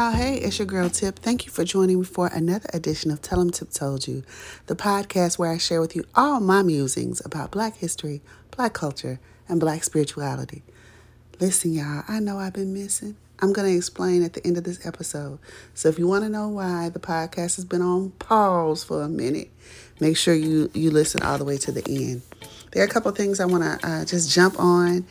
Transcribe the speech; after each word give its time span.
Y'all, 0.00 0.12
hey, 0.12 0.36
it's 0.36 0.58
your 0.58 0.64
girl 0.64 0.88
Tip. 0.88 1.18
Thank 1.18 1.44
you 1.44 1.52
for 1.52 1.62
joining 1.62 1.98
me 1.98 2.06
for 2.06 2.28
another 2.28 2.70
edition 2.72 3.10
of 3.10 3.20
Tell 3.20 3.38
'em 3.38 3.50
Tip 3.50 3.70
Told 3.70 4.08
You, 4.08 4.22
the 4.66 4.74
podcast 4.74 5.38
where 5.38 5.52
I 5.52 5.58
share 5.58 5.78
with 5.78 5.94
you 5.94 6.04
all 6.14 6.40
my 6.40 6.62
musings 6.62 7.20
about 7.22 7.50
black 7.50 7.76
history, 7.76 8.22
black 8.50 8.72
culture, 8.72 9.20
and 9.46 9.60
black 9.60 9.84
spirituality. 9.84 10.62
Listen, 11.38 11.74
y'all, 11.74 12.04
I 12.08 12.18
know 12.18 12.38
I've 12.38 12.54
been 12.54 12.72
missing. 12.72 13.16
I'm 13.40 13.52
going 13.52 13.70
to 13.70 13.76
explain 13.76 14.22
at 14.22 14.32
the 14.32 14.46
end 14.46 14.56
of 14.56 14.64
this 14.64 14.86
episode. 14.86 15.38
So 15.74 15.90
if 15.90 15.98
you 15.98 16.06
want 16.06 16.24
to 16.24 16.30
know 16.30 16.48
why 16.48 16.88
the 16.88 16.98
podcast 16.98 17.56
has 17.56 17.66
been 17.66 17.82
on 17.82 18.12
pause 18.12 18.82
for 18.82 19.02
a 19.02 19.08
minute, 19.08 19.50
make 20.00 20.16
sure 20.16 20.32
you, 20.32 20.70
you 20.72 20.90
listen 20.90 21.22
all 21.22 21.36
the 21.36 21.44
way 21.44 21.58
to 21.58 21.72
the 21.72 21.86
end. 21.86 22.22
There 22.72 22.82
are 22.82 22.86
a 22.86 22.90
couple 22.90 23.10
things 23.12 23.38
I 23.38 23.44
want 23.44 23.64
to 23.64 23.86
uh, 23.86 24.04
just 24.06 24.30
jump 24.30 24.58
on. 24.58 25.04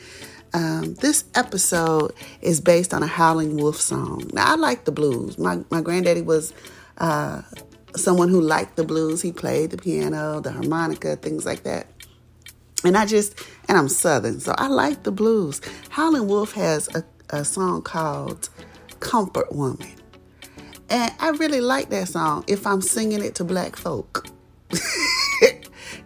Um, 0.54 0.96
this 0.96 1.26
episode 1.36 2.14
is 2.42 2.60
based 2.60 2.94
on 2.94 3.04
a 3.04 3.08
Howling 3.08 3.58
Wolf 3.58 3.80
song. 3.80 4.30
Now, 4.34 4.54
I 4.54 4.56
like 4.56 4.86
the 4.86 4.92
blues. 4.92 5.38
My, 5.38 5.60
my 5.70 5.82
granddaddy 5.82 6.22
was 6.22 6.54
uh, 6.98 7.44
someone 7.96 8.30
who 8.30 8.42
liked 8.42 8.76
the 8.76 8.84
blues. 8.84 9.22
He 9.22 9.32
played 9.32 9.72
the 9.72 9.78
piano, 9.78 10.40
the 10.40 10.52
harmonica, 10.52 11.16
things 11.18 11.46
like 11.46 11.64
that. 11.64 11.88
And 12.84 12.98
I 12.98 13.06
just, 13.06 13.40
and 13.68 13.78
I'm 13.78 13.90
Southern, 13.90 14.40
so 14.40 14.56
I 14.58 14.68
like 14.68 15.04
the 15.04 15.12
blues. 15.12 15.62
Howling 15.90 16.28
Wolf 16.28 16.54
has 16.54 16.88
a, 16.96 17.04
a 17.30 17.44
song 17.44 17.82
called 17.82 18.50
Comfort 19.00 19.52
Woman. 19.52 19.94
And 20.90 21.14
I 21.20 21.30
really 21.32 21.62
like 21.62 21.90
that 21.90 22.08
song 22.08 22.44
if 22.48 22.66
I'm 22.66 22.82
singing 22.82 23.24
it 23.24 23.36
to 23.36 23.44
black 23.44 23.76
folk. 23.76 24.28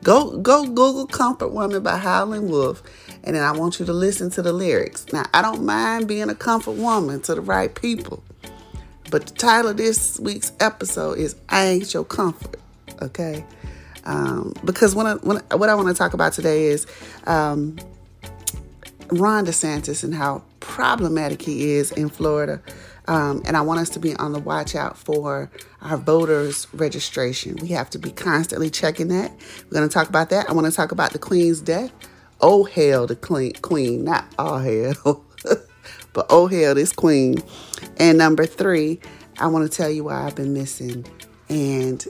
go 0.03 0.37
go 0.37 0.65
Google 0.65 1.07
Comfort 1.07 1.49
Woman 1.49 1.81
by 1.83 1.97
Howling 1.97 2.49
Wolf 2.49 2.83
and 3.23 3.35
then 3.35 3.43
I 3.43 3.51
want 3.51 3.79
you 3.79 3.85
to 3.85 3.93
listen 3.93 4.29
to 4.31 4.41
the 4.41 4.53
lyrics. 4.53 5.05
Now, 5.13 5.23
I 5.33 5.41
don't 5.41 5.63
mind 5.63 6.07
being 6.07 6.29
a 6.29 6.35
comfort 6.35 6.73
woman 6.73 7.21
to 7.21 7.35
the 7.35 7.41
right 7.41 7.73
people, 7.73 8.23
but 9.09 9.27
the 9.27 9.33
title 9.33 9.71
of 9.71 9.77
this 9.77 10.19
week's 10.19 10.51
episode 10.59 11.17
is 11.17 11.35
I 11.49 11.65
Ain't 11.65 11.93
Your 11.93 12.03
Comfort, 12.03 12.59
okay? 13.01 13.45
Um, 14.05 14.53
because 14.65 14.95
when 14.95 15.07
I, 15.07 15.13
when, 15.15 15.37
what 15.51 15.69
I 15.69 15.75
want 15.75 15.87
to 15.87 15.93
talk 15.93 16.13
about 16.13 16.33
today 16.33 16.65
is 16.65 16.85
um, 17.25 17.77
Ron 19.09 19.45
DeSantis 19.45 20.03
and 20.03 20.13
how 20.13 20.43
problematic 20.59 21.41
he 21.41 21.71
is 21.71 21.91
in 21.91 22.09
Florida. 22.09 22.61
Um, 23.05 23.43
and 23.45 23.57
I 23.57 23.61
want 23.61 23.81
us 23.81 23.89
to 23.89 23.99
be 23.99 24.15
on 24.15 24.31
the 24.31 24.39
watch 24.39 24.75
out 24.75 24.97
for 24.97 25.51
our 25.81 25.97
voters' 25.97 26.67
registration. 26.73 27.57
We 27.61 27.69
have 27.69 27.89
to 27.91 27.99
be 27.99 28.11
constantly 28.11 28.69
checking 28.69 29.09
that. 29.09 29.31
We're 29.65 29.77
going 29.77 29.87
to 29.87 29.93
talk 29.93 30.07
about 30.07 30.29
that. 30.29 30.49
I 30.49 30.53
want 30.53 30.67
to 30.67 30.71
talk 30.71 30.91
about 30.91 31.11
the 31.11 31.19
Queen's 31.19 31.59
death. 31.59 31.91
Oh 32.45 32.65
hell, 32.65 33.07
the 33.07 33.15
queen, 33.15 34.03
not 34.03 34.25
all 34.37 34.59
hell, 34.59 35.23
but 36.11 36.25
oh 36.29 36.47
hell, 36.47 36.75
this 36.75 36.91
queen. 36.91 37.41
And 37.95 38.17
number 38.17 38.45
three, 38.45 38.99
I 39.39 39.47
want 39.47 39.71
to 39.71 39.73
tell 39.73 39.89
you 39.89 40.03
why 40.03 40.25
I've 40.25 40.35
been 40.35 40.53
missing, 40.53 41.05
and 41.47 42.05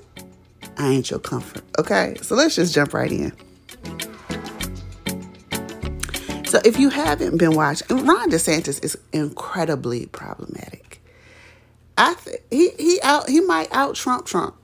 I 0.75 0.87
ain't 0.87 1.11
your 1.11 1.19
comfort. 1.19 1.61
Okay, 1.77 2.15
so 2.23 2.33
let's 2.33 2.55
just 2.55 2.73
jump 2.73 2.95
right 2.95 3.11
in. 3.11 3.31
So 6.47 6.59
if 6.65 6.79
you 6.79 6.89
haven't 6.89 7.37
been 7.37 7.53
watching, 7.53 8.03
Ron 8.03 8.31
DeSantis 8.31 8.83
is 8.83 8.97
incredibly 9.11 10.07
problematic. 10.07 10.99
I 11.95 12.15
th- 12.15 12.41
he 12.49 12.69
he 12.79 12.99
out 13.03 13.29
he 13.29 13.39
might 13.39 13.71
out 13.71 13.93
Trump 13.93 14.25
Trump. 14.25 14.55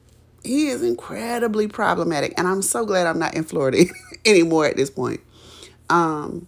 He 0.44 0.70
is 0.70 0.82
incredibly 0.82 1.68
problematic, 1.68 2.34
and 2.40 2.48
I'm 2.48 2.64
so 2.64 2.88
glad 2.88 3.06
I'm 3.06 3.20
not 3.20 3.36
in 3.36 3.44
Florida 3.44 3.86
anymore 4.26 4.66
at 4.66 4.76
this 4.76 4.90
point. 4.90 5.20
Um, 5.90 6.48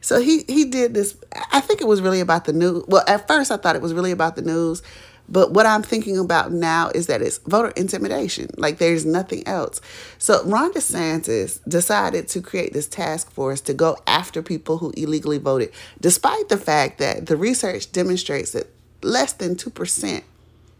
so 0.00 0.20
he 0.20 0.44
he 0.48 0.64
did 0.64 0.94
this. 0.94 1.16
I 1.52 1.60
think 1.60 1.80
it 1.80 1.86
was 1.86 2.00
really 2.00 2.20
about 2.20 2.44
the 2.44 2.52
news. 2.52 2.84
Well, 2.86 3.04
at 3.06 3.28
first 3.28 3.50
I 3.50 3.56
thought 3.56 3.76
it 3.76 3.82
was 3.82 3.94
really 3.94 4.12
about 4.12 4.36
the 4.36 4.42
news, 4.42 4.82
but 5.28 5.52
what 5.52 5.66
I'm 5.66 5.82
thinking 5.82 6.18
about 6.18 6.52
now 6.52 6.90
is 6.94 7.06
that 7.06 7.22
it's 7.22 7.38
voter 7.38 7.70
intimidation. 7.70 8.48
Like 8.56 8.78
there's 8.78 9.06
nothing 9.06 9.46
else. 9.46 9.80
So 10.18 10.44
Ron 10.44 10.72
DeSantis 10.72 11.60
decided 11.68 12.28
to 12.28 12.40
create 12.40 12.72
this 12.72 12.86
task 12.86 13.30
force 13.30 13.60
to 13.62 13.74
go 13.74 13.96
after 14.06 14.42
people 14.42 14.78
who 14.78 14.92
illegally 14.96 15.38
voted, 15.38 15.72
despite 16.00 16.48
the 16.48 16.58
fact 16.58 16.98
that 16.98 17.26
the 17.26 17.36
research 17.36 17.92
demonstrates 17.92 18.52
that 18.52 18.68
less 19.02 19.32
than 19.32 19.56
two 19.56 19.70
percent 19.70 20.24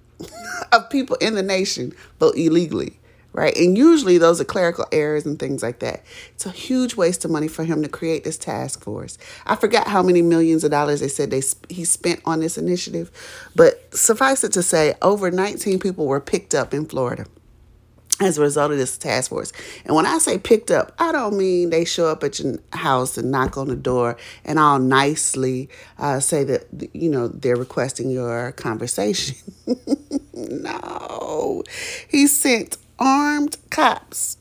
of 0.72 0.91
people 0.91 1.17
in 1.17 1.34
the 1.34 1.43
nation 1.43 1.93
vote 2.19 2.37
illegally 2.37 3.00
right? 3.32 3.56
And 3.56 3.76
usually 3.76 4.18
those 4.18 4.41
are 4.41 4.44
clerical 4.44 4.86
errors 4.92 5.26
and 5.26 5.38
things 5.38 5.62
like 5.62 5.78
that. 5.80 6.04
It's 6.34 6.46
a 6.46 6.50
huge 6.50 6.96
waste 6.96 7.24
of 7.24 7.30
money 7.30 7.48
for 7.48 7.64
him 7.64 7.82
to 7.82 7.88
create 7.88 8.24
this 8.24 8.38
task 8.38 8.82
force. 8.82 9.18
I 9.46 9.56
forgot 9.56 9.88
how 9.88 10.02
many 10.02 10.22
millions 10.22 10.64
of 10.64 10.70
dollars 10.70 11.00
they 11.00 11.08
said 11.08 11.30
they 11.30 11.42
he 11.68 11.84
spent 11.84 12.20
on 12.24 12.41
this 12.41 12.58
initiative, 12.58 13.10
but 13.54 13.94
suffice 13.94 14.44
it 14.44 14.52
to 14.52 14.62
say, 14.62 14.94
over 15.02 15.30
19 15.30 15.78
people 15.78 16.06
were 16.06 16.20
picked 16.20 16.54
up 16.54 16.74
in 16.74 16.86
Florida 16.86 17.26
as 18.20 18.36
a 18.36 18.42
result 18.42 18.70
of 18.70 18.78
this 18.78 18.98
task 18.98 19.30
force. 19.30 19.52
And 19.84 19.97
when 19.97 20.06
I 20.06 20.18
say 20.18 20.38
picked 20.38 20.70
up, 20.70 20.92
I 20.98 21.12
don't 21.12 21.36
mean 21.36 21.70
they 21.70 21.84
show 21.84 22.06
up 22.06 22.22
at 22.22 22.38
your 22.38 22.56
house 22.72 23.16
and 23.16 23.30
knock 23.30 23.56
on 23.56 23.68
the 23.68 23.76
door 23.76 24.16
and 24.44 24.58
all 24.58 24.78
nicely 24.78 25.68
uh, 25.98 26.20
say 26.20 26.44
that, 26.44 26.66
you 26.92 27.08
know, 27.08 27.28
they're 27.28 27.56
requesting 27.56 28.10
your 28.10 28.52
conversation. 28.52 29.36
no. 30.34 31.64
He 32.08 32.26
sent 32.26 32.76
armed 33.00 33.56
cops. 33.71 34.37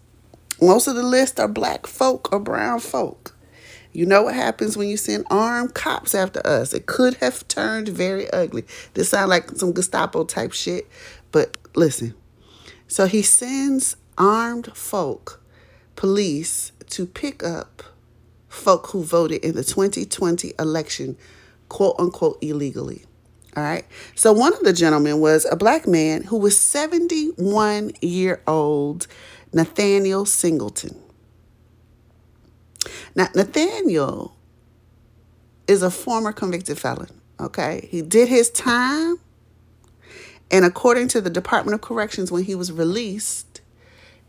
Most 0.61 0.87
of 0.87 0.95
the 0.95 1.03
list 1.03 1.39
are 1.39 1.47
black 1.47 1.87
folk 1.87 2.31
or 2.33 2.39
brown 2.39 2.79
folk. 2.81 3.35
You 3.93 4.05
know 4.05 4.23
what 4.23 4.35
happens 4.35 4.77
when 4.77 4.89
you 4.89 4.97
send 4.97 5.25
armed 5.31 5.73
cops 5.73 6.13
after 6.13 6.45
us? 6.45 6.73
It 6.73 6.85
could 6.85 7.15
have 7.15 7.47
turned 7.47 7.87
very 7.87 8.29
ugly. 8.31 8.65
This 8.93 9.09
sounds 9.09 9.29
like 9.29 9.49
some 9.51 9.73
Gestapo 9.73 10.25
type 10.25 10.51
shit, 10.51 10.87
but 11.31 11.57
listen. 11.75 12.13
So 12.87 13.07
he 13.07 13.21
sends 13.21 13.95
armed 14.17 14.75
folk, 14.75 15.41
police, 15.95 16.71
to 16.89 17.05
pick 17.05 17.43
up 17.43 17.81
folk 18.47 18.87
who 18.87 19.03
voted 19.03 19.43
in 19.43 19.55
the 19.55 19.63
2020 19.63 20.53
election, 20.59 21.17
quote 21.69 21.95
unquote, 21.97 22.37
illegally. 22.41 23.05
All 23.59 23.65
right. 23.65 23.83
So 24.15 24.31
one 24.31 24.53
of 24.53 24.61
the 24.61 24.71
gentlemen 24.71 25.19
was 25.19 25.45
a 25.51 25.57
black 25.57 25.85
man 25.85 26.23
who 26.23 26.37
was 26.37 26.57
71 26.57 27.91
year 28.01 28.41
old 28.47 29.05
Nathaniel 29.51 30.25
Singleton. 30.25 30.95
Now, 33.15 33.27
Nathaniel 33.35 34.33
is 35.67 35.81
a 35.81 35.91
former 35.91 36.31
convicted 36.31 36.79
felon. 36.79 37.09
Okay. 37.37 37.89
He 37.91 38.01
did 38.01 38.29
his 38.29 38.49
time. 38.49 39.17
And 40.49 40.63
according 40.63 41.09
to 41.09 41.19
the 41.19 41.29
Department 41.29 41.75
of 41.75 41.81
Corrections, 41.81 42.31
when 42.31 42.45
he 42.45 42.55
was 42.55 42.71
released, 42.71 43.59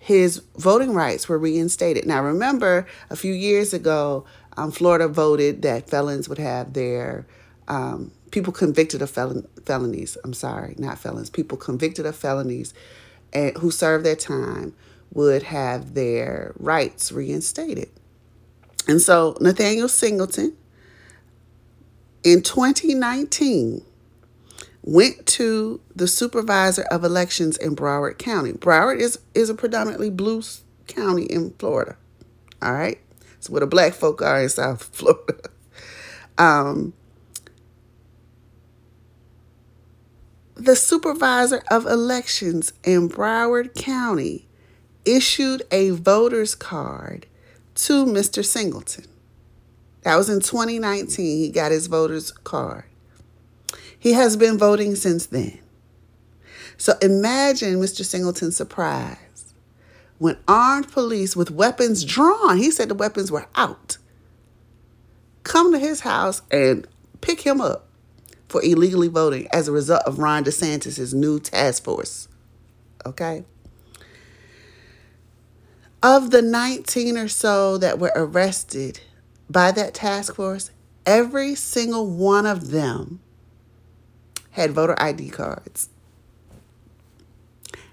his 0.01 0.43
voting 0.57 0.93
rights 0.93 1.29
were 1.29 1.39
reinstated. 1.39 2.05
Now, 2.05 2.25
remember, 2.25 2.85
a 3.11 3.15
few 3.15 3.33
years 3.33 3.73
ago, 3.73 4.25
um, 4.57 4.73
Florida 4.73 5.07
voted 5.07 5.63
that 5.63 5.89
felons 5.89 6.29
would 6.29 6.39
have 6.39 6.73
their 6.73 7.29
um, 7.69 8.11
people 8.31 8.53
convicted 8.53 9.03
of 9.03 9.11
felon, 9.11 9.47
felonies. 9.65 10.17
I'm 10.25 10.35
sorry, 10.35 10.75
not 10.79 10.99
felons. 10.99 11.31
People 11.31 11.59
convicted 11.59 12.07
of 12.07 12.17
felonies 12.17 12.75
and 13.33 13.57
who 13.59 13.71
served 13.71 14.05
their 14.05 14.17
time 14.17 14.75
would 15.13 15.45
have 15.45 15.95
their 15.95 16.53
rights 16.59 17.11
reinstated. 17.13 17.91
And 18.87 19.01
so 19.01 19.37
Nathaniel 19.41 19.89
Singleton 19.89 20.57
in 22.23 22.43
2019 22.43 23.83
went 24.83 25.27
to 25.27 25.81
the 25.95 26.09
supervisor 26.09 26.83
of 26.91 27.05
elections 27.05 27.57
in 27.57 27.77
Broward 27.77 28.19
County. 28.19 28.53
Broward 28.53 28.99
is, 28.99 29.19
is 29.35 29.51
a 29.51 29.55
predominantly 29.55 30.11
blue 30.11 30.43
county 30.87 31.25
in 31.25 31.51
Florida. 31.59 31.97
All 32.63 32.73
right. 32.73 32.99
It's 33.37 33.49
where 33.49 33.61
the 33.61 33.67
black 33.67 33.95
folk 33.95 34.23
are 34.23 34.43
in 34.43 34.49
South 34.49 34.83
Florida. 34.93 35.51
Um, 36.39 36.95
the 40.61 40.77
supervisor 40.77 41.63
of 41.71 41.87
elections 41.87 42.75
in 42.85 43.09
Broward 43.09 43.75
County 43.75 44.47
issued 45.07 45.63
a 45.71 45.91
voter's 45.91 46.55
card 46.55 47.27
to 47.77 48.05
Mr. 48.05 48.45
Singleton. 48.45 49.07
That 50.03 50.17
was 50.17 50.29
in 50.29 50.41
2019. 50.41 51.39
He 51.39 51.49
got 51.51 51.73
his 51.73 51.87
voter's 51.87 52.31
card. 52.31 52.85
He 53.99 54.13
has 54.13 54.37
been 54.37 54.59
voting 54.59 54.97
since 54.97 55.27
then. 55.27 55.59
So 56.77 56.93
imagine 57.01 57.77
Mr. 57.77 58.05
Singleton's 58.05 58.57
surprise 58.57 59.55
when 60.19 60.37
armed 60.47 60.93
police 60.93 61.35
with 61.35 61.51
weapons 61.51 62.05
drawn, 62.05 62.59
he 62.59 62.71
said 62.71 62.91
the 62.91 62.95
weapons 62.95 63.33
were 63.33 63.47
out, 63.55 63.97
come 65.43 65.73
to 65.73 65.79
his 65.79 66.01
house 66.01 66.43
and 66.51 66.87
pick 67.23 67.41
him 67.41 67.63
up 67.63 67.90
for 68.51 68.61
illegally 68.65 69.07
voting 69.07 69.47
as 69.53 69.69
a 69.69 69.73
result 69.73 70.03
of 70.07 70.19
Ron 70.19 70.43
DeSantis' 70.43 71.15
new 71.15 71.39
task 71.39 71.85
force. 71.85 72.27
Okay? 73.07 73.45
Of 76.03 76.33
the 76.33 76.43
19 76.43 77.17
or 77.17 77.29
so 77.29 77.79
that 77.79 78.01
were 78.01 78.13
arrested 78.17 79.01
by 79.49 79.71
that 79.73 79.95
task 79.95 80.35
force, 80.35 80.73
every 81.07 81.55
single 81.55 82.11
one 82.11 82.45
of 82.45 82.73
them 82.73 83.21
had 84.51 84.73
voter 84.73 85.01
ID 85.01 85.31
cards. 85.31 85.89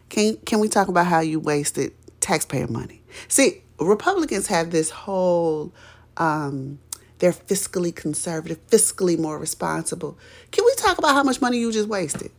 Can 0.09 0.37
can 0.37 0.59
we 0.59 0.69
talk 0.69 0.87
about 0.87 1.05
how 1.05 1.19
you 1.19 1.39
wasted 1.39 1.93
taxpayer 2.19 2.67
money? 2.67 3.03
See, 3.27 3.61
Republicans 3.79 4.47
have 4.47 4.71
this 4.71 4.89
whole 4.89 5.71
um, 6.15 6.79
they're 7.19 7.31
fiscally 7.31 7.95
conservative, 7.95 8.65
fiscally 8.67 9.17
more 9.17 9.37
responsible. 9.37 10.17
Can 10.51 10.65
we 10.65 10.73
talk 10.75 10.97
about 10.97 11.13
how 11.13 11.23
much 11.23 11.41
money 11.41 11.57
you 11.57 11.71
just 11.71 11.89
wasted? 11.89 12.31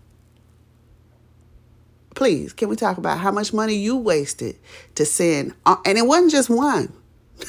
Please, 2.14 2.52
can 2.52 2.69
we 2.69 2.76
talk 2.76 2.98
about 2.98 3.19
how 3.19 3.30
much 3.30 3.52
money 3.52 3.75
you 3.75 3.96
wasted 3.96 4.56
to 4.96 5.04
send? 5.04 5.54
Uh, 5.66 5.76
and 5.84 5.98
it 5.98 6.06
wasn't 6.06 6.32
just 6.32 6.50
one. 6.50 6.92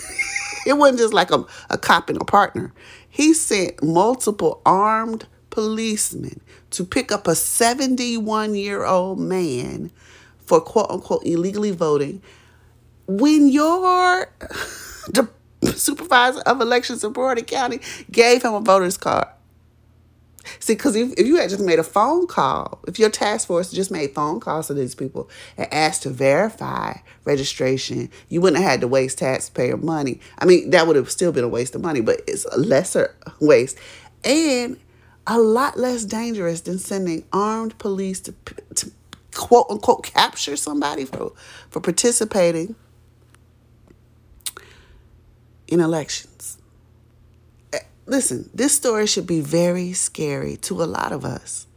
it 0.65 0.73
wasn't 0.73 0.99
just 0.99 1.13
like 1.13 1.31
a, 1.31 1.43
a 1.69 1.77
cop 1.77 2.09
and 2.09 2.21
a 2.21 2.25
partner. 2.25 2.73
He 3.09 3.33
sent 3.33 3.81
multiple 3.83 4.61
armed 4.65 5.27
policemen 5.49 6.41
to 6.71 6.85
pick 6.85 7.11
up 7.11 7.27
a 7.27 7.35
71 7.35 8.55
year 8.55 8.85
old 8.85 9.19
man 9.19 9.91
for 10.37 10.61
quote 10.61 10.89
unquote 10.89 11.25
illegally 11.25 11.71
voting 11.71 12.21
when 13.07 13.47
your 13.49 14.31
supervisor 15.75 16.41
of 16.41 16.61
elections 16.61 17.03
in 17.03 17.13
Broward 17.13 17.45
County 17.47 17.79
gave 18.11 18.43
him 18.43 18.53
a 18.53 18.61
voter's 18.61 18.97
card. 18.97 19.27
See, 20.59 20.73
because 20.73 20.95
if, 20.95 21.13
if 21.17 21.27
you 21.27 21.35
had 21.35 21.49
just 21.49 21.63
made 21.63 21.79
a 21.79 21.83
phone 21.83 22.25
call, 22.25 22.79
if 22.87 22.97
your 22.97 23.09
task 23.09 23.47
force 23.47 23.71
just 23.71 23.91
made 23.91 24.15
phone 24.15 24.39
calls 24.39 24.67
to 24.67 24.73
these 24.73 24.95
people 24.95 25.29
and 25.57 25.71
asked 25.71 26.03
to 26.03 26.09
verify 26.09 26.97
registration, 27.25 28.09
you 28.29 28.41
wouldn't 28.41 28.61
have 28.61 28.71
had 28.71 28.81
to 28.81 28.87
waste 28.87 29.19
taxpayer 29.19 29.77
money. 29.77 30.19
I 30.39 30.45
mean, 30.45 30.71
that 30.71 30.87
would 30.87 30.95
have 30.95 31.11
still 31.11 31.31
been 31.31 31.43
a 31.43 31.49
waste 31.49 31.75
of 31.75 31.81
money, 31.81 32.01
but 32.01 32.21
it's 32.27 32.45
a 32.45 32.57
lesser 32.57 33.15
waste 33.39 33.77
and 34.23 34.79
a 35.27 35.37
lot 35.37 35.77
less 35.77 36.05
dangerous 36.05 36.61
than 36.61 36.79
sending 36.79 37.25
armed 37.31 37.77
police 37.77 38.19
to, 38.21 38.33
to 38.75 38.91
quote 39.35 39.67
unquote 39.69 40.03
capture 40.03 40.55
somebody 40.55 41.05
for, 41.05 41.33
for 41.69 41.79
participating 41.79 42.75
in 45.69 45.79
elections. 45.79 46.57
Eh, 47.73 47.79
listen, 48.05 48.49
this 48.53 48.75
story 48.75 49.07
should 49.07 49.27
be 49.27 49.41
very 49.41 49.93
scary 49.93 50.57
to 50.57 50.83
a 50.83 50.85
lot 50.85 51.11
of 51.11 51.23
us, 51.23 51.67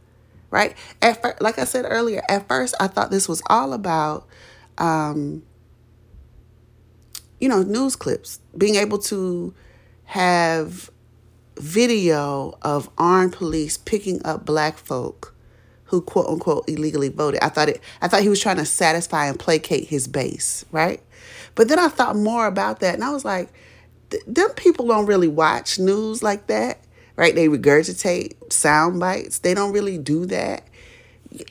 right? 0.49 0.75
At 1.01 1.21
first, 1.21 1.41
like 1.41 1.59
I 1.59 1.63
said 1.63 1.85
earlier, 1.87 2.21
at 2.27 2.47
first 2.47 2.75
I 2.79 2.87
thought 2.87 3.11
this 3.11 3.29
was 3.29 3.41
all 3.47 3.73
about, 3.73 4.27
um, 4.77 5.43
you 7.39 7.47
know, 7.47 7.61
news 7.61 7.95
clips, 7.95 8.39
being 8.57 8.75
able 8.75 8.97
to 8.99 9.53
have 10.05 10.89
video 11.57 12.57
of 12.61 12.89
armed 12.97 13.33
police 13.33 13.77
picking 13.77 14.25
up 14.25 14.45
black 14.45 14.77
folk 14.77 15.33
who 15.85 16.01
quote 16.01 16.27
unquote 16.27 16.67
illegally 16.67 17.09
voted. 17.09 17.39
I 17.43 17.49
thought 17.49 17.69
it 17.69 17.81
I 18.01 18.07
thought 18.07 18.21
he 18.21 18.29
was 18.29 18.41
trying 18.41 18.57
to 18.57 18.65
satisfy 18.65 19.27
and 19.27 19.39
placate 19.39 19.87
his 19.87 20.07
base, 20.07 20.65
right? 20.71 21.01
But 21.55 21.67
then 21.67 21.77
I 21.77 21.87
thought 21.87 22.15
more 22.15 22.47
about 22.47 22.79
that 22.79 22.95
and 22.95 23.03
I 23.03 23.11
was 23.11 23.23
like, 23.23 23.49
them 24.27 24.49
people 24.51 24.87
don't 24.87 25.05
really 25.05 25.27
watch 25.27 25.79
news 25.79 26.23
like 26.23 26.47
that, 26.47 26.79
right? 27.15 27.35
They 27.35 27.47
regurgitate 27.47 28.51
sound 28.51 28.99
bites. 28.99 29.39
They 29.39 29.53
don't 29.53 29.71
really 29.71 29.97
do 29.97 30.25
that. 30.27 30.67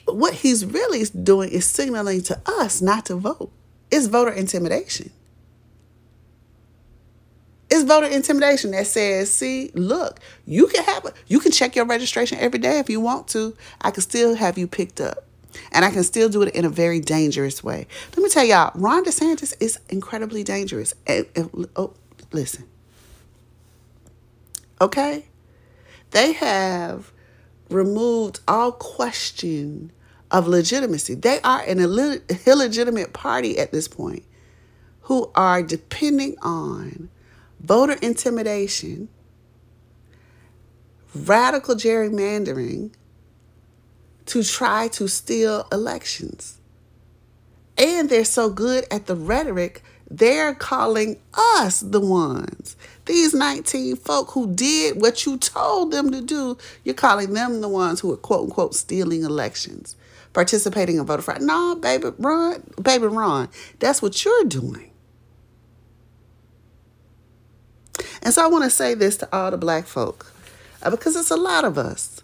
What 0.05 0.33
he's 0.33 0.65
really 0.65 1.03
doing 1.23 1.49
is 1.49 1.65
signaling 1.65 2.21
to 2.23 2.41
us 2.45 2.81
not 2.81 3.05
to 3.07 3.15
vote. 3.15 3.51
It's 3.91 4.07
voter 4.07 4.31
intimidation. 4.31 5.11
It's 7.69 7.83
voter 7.83 8.07
intimidation 8.07 8.71
that 8.71 8.87
says, 8.87 9.33
see, 9.33 9.71
look, 9.73 10.19
you 10.45 10.67
can 10.67 10.83
have 10.83 11.05
a, 11.05 11.13
you 11.27 11.39
can 11.39 11.51
check 11.51 11.75
your 11.75 11.85
registration 11.85 12.37
every 12.39 12.59
day 12.59 12.79
if 12.79 12.89
you 12.89 12.99
want 12.99 13.27
to. 13.29 13.55
I 13.81 13.91
can 13.91 14.01
still 14.01 14.35
have 14.35 14.57
you 14.57 14.67
picked 14.67 15.01
up. 15.01 15.25
And 15.71 15.85
I 15.85 15.91
can 15.91 16.03
still 16.03 16.29
do 16.29 16.41
it 16.41 16.53
in 16.55 16.65
a 16.65 16.69
very 16.69 16.99
dangerous 16.99 17.63
way. 17.63 17.87
Let 18.15 18.23
me 18.23 18.29
tell 18.29 18.43
y'all, 18.43 18.71
Ron 18.75 19.05
DeSantis 19.05 19.53
is 19.59 19.79
incredibly 19.89 20.43
dangerous. 20.43 20.93
And, 21.05 21.27
and 21.35 21.67
oh, 21.75 21.93
listen. 22.33 22.67
Okay? 24.81 25.25
They 26.11 26.33
have 26.33 27.11
removed 27.69 28.39
all 28.47 28.71
question 28.71 29.91
of 30.29 30.47
legitimacy. 30.47 31.15
They 31.15 31.39
are 31.41 31.61
an 31.61 31.79
illegitimate 31.79 33.13
party 33.13 33.57
at 33.57 33.71
this 33.71 33.87
point 33.87 34.23
who 35.01 35.31
are 35.35 35.61
depending 35.61 36.35
on 36.41 37.09
voter 37.59 37.97
intimidation, 38.01 39.09
radical 41.15 41.75
gerrymandering 41.75 42.91
to 44.25 44.43
try 44.43 44.87
to 44.89 45.07
steal 45.07 45.67
elections. 45.71 46.59
And 47.77 48.09
they're 48.09 48.25
so 48.25 48.49
good 48.49 48.85
at 48.91 49.07
the 49.07 49.15
rhetoric, 49.15 49.83
they're 50.09 50.53
calling 50.53 51.19
us 51.33 51.79
the 51.79 51.99
ones. 51.99 52.75
These 53.05 53.33
19 53.33 53.95
folk 53.97 54.31
who 54.31 54.53
did 54.53 55.01
what 55.01 55.25
you 55.25 55.37
told 55.37 55.91
them 55.91 56.11
to 56.11 56.21
do, 56.21 56.57
you're 56.83 56.95
calling 56.95 57.33
them 57.33 57.61
the 57.61 57.69
ones 57.69 57.99
who 57.99 58.11
are 58.13 58.17
quote 58.17 58.45
unquote 58.45 58.75
stealing 58.75 59.23
elections, 59.23 59.95
participating 60.33 60.97
in 60.97 61.05
voter 61.05 61.21
fraud. 61.21 61.41
No, 61.41 61.75
baby, 61.75 62.09
Ron, 62.17 62.63
baby 62.81 63.07
Ron, 63.07 63.49
that's 63.79 64.01
what 64.01 64.23
you're 64.23 64.45
doing. 64.45 64.91
And 68.21 68.33
so 68.33 68.43
I 68.43 68.47
want 68.47 68.63
to 68.63 68.69
say 68.69 68.93
this 68.93 69.17
to 69.17 69.35
all 69.35 69.51
the 69.51 69.57
black 69.57 69.85
folk, 69.85 70.31
uh, 70.81 70.89
because 70.89 71.15
it's 71.15 71.31
a 71.31 71.35
lot 71.35 71.65
of 71.65 71.77
us. 71.77 72.21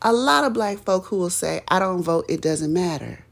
A 0.00 0.12
lot 0.12 0.44
of 0.44 0.52
black 0.52 0.78
folk 0.78 1.06
who 1.06 1.16
will 1.16 1.30
say, 1.30 1.62
I 1.68 1.78
don't 1.78 2.02
vote, 2.02 2.24
it 2.28 2.40
doesn't 2.40 2.72
matter. 2.72 3.24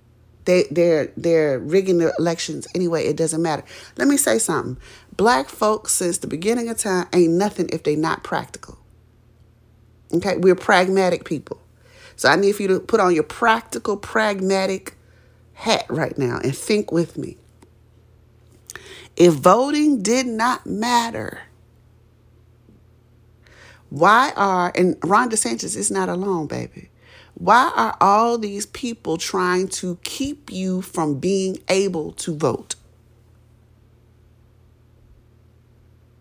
They, 0.45 0.65
they're, 0.71 1.13
they're 1.17 1.59
rigging 1.59 1.99
the 1.99 2.13
elections 2.19 2.67
anyway, 2.75 3.07
it 3.07 3.17
doesn't 3.17 3.43
matter. 3.43 3.65
Let 3.97 4.09
me 4.09 4.17
say 4.17 4.39
something. 4.39 4.79
Black 5.17 5.49
folks, 5.49 5.93
since 5.93 6.19
the 6.19 6.27
beginning 6.27 6.69
of 6.69 6.79
time, 6.79 7.07
ain't 7.13 7.33
nothing 7.35 7.69
if 7.73 7.83
they 7.83 7.97
not 7.97 8.25
practical. 8.25 8.79
Okay, 10.13 10.37
we're 10.37 10.55
pragmatic 10.55 11.25
people. 11.25 11.61
So 12.17 12.29
I 12.29 12.37
need 12.37 12.53
for 12.53 12.63
you 12.63 12.69
to 12.69 12.81
put 12.81 13.01
on 13.01 13.15
your 13.15 13.23
practical, 13.23 13.97
pragmatic 13.97 14.95
hat 15.55 15.87
right 15.89 16.17
now 16.19 16.39
and 16.43 16.57
think 16.57 16.93
with 16.93 17.17
me. 17.17 17.37
If 19.17 19.35
voting 19.35 20.03
did 20.03 20.27
not 20.27 20.67
matter, 20.67 21.43
why 23.89 24.33
are, 24.37 24.73
and 24.75 24.97
Ron 25.03 25.31
DeSantis 25.31 25.77
is 25.77 25.91
not 25.91 26.09
alone, 26.09 26.47
baby. 26.47 26.90
Why 27.41 27.73
are 27.75 27.97
all 28.03 28.37
these 28.37 28.67
people 28.67 29.17
trying 29.17 29.69
to 29.69 29.99
keep 30.03 30.53
you 30.53 30.83
from 30.83 31.19
being 31.19 31.57
able 31.71 32.13
to 32.13 32.37
vote? 32.37 32.75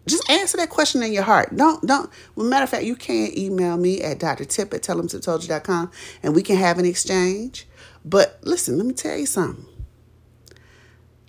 Just 0.08 0.30
answer 0.30 0.56
that 0.56 0.70
question 0.70 1.04
in 1.04 1.12
your 1.12 1.24
heart. 1.24 1.54
Don't, 1.58 1.86
don't. 1.86 2.10
Well, 2.36 2.48
matter 2.48 2.64
of 2.64 2.70
fact, 2.70 2.86
you 2.86 2.96
can 2.96 3.38
email 3.38 3.76
me 3.76 4.02
at 4.02 4.20
Dr. 4.20 4.46
Tip 4.46 4.74
at 4.74 4.82
tellemtiptold.com 4.82 5.92
and 6.24 6.34
we 6.34 6.42
can 6.42 6.56
have 6.56 6.80
an 6.80 6.86
exchange. 6.86 7.68
But 8.06 8.40
listen, 8.44 8.78
let 8.78 8.88
me 8.88 8.94
tell 8.94 9.18
you 9.18 9.26
something. 9.26 9.66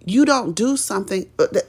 You 0.05 0.25
don't 0.25 0.55
do 0.55 0.77
something. 0.77 1.29
Uh, 1.37 1.49
that, 1.51 1.65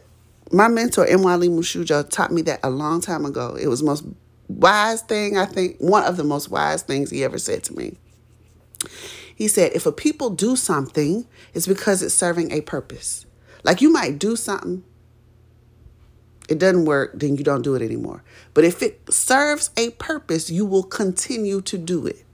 my 0.52 0.68
mentor, 0.68 1.08
Mwalimu 1.08 1.62
Shujaa, 1.62 2.08
taught 2.08 2.32
me 2.32 2.44
that 2.44 2.60
a 2.64 2.70
long 2.70 3.02
time 3.02 3.26
ago. 3.26 3.58
It 3.60 3.66
was 3.66 3.82
most 3.82 4.06
wise 4.48 5.02
thing, 5.02 5.40
I 5.40 5.46
think, 5.46 5.78
one 5.80 6.04
of 6.04 6.18
the 6.18 6.24
most 6.24 6.52
wise 6.52 6.84
things 6.84 7.10
he 7.10 7.24
ever 7.24 7.40
said 7.40 7.64
to 7.64 7.74
me. 7.74 7.98
He 9.36 9.48
said, 9.48 9.72
if 9.74 9.86
a 9.86 9.92
people 9.92 10.30
do 10.30 10.56
something, 10.56 11.28
it's 11.54 11.68
because 11.68 12.04
it's 12.04 12.14
serving 12.14 12.52
a 12.52 12.62
purpose. 12.62 13.26
Like 13.64 13.82
you 13.82 13.92
might 13.92 14.20
do 14.20 14.36
something, 14.36 14.84
it 16.50 16.60
doesn't 16.60 16.86
work, 16.86 17.12
then 17.20 17.38
you 17.38 17.44
don't 17.44 17.62
do 17.62 17.76
it 17.76 17.82
anymore. 17.82 18.24
But 18.54 18.66
if 18.66 18.84
it 18.84 19.12
serves 19.12 19.72
a 19.78 19.92
purpose, 19.92 20.50
you 20.50 20.66
will 20.66 20.84
continue 20.84 21.62
to 21.62 21.78
do 21.78 22.06
it. 22.06 22.26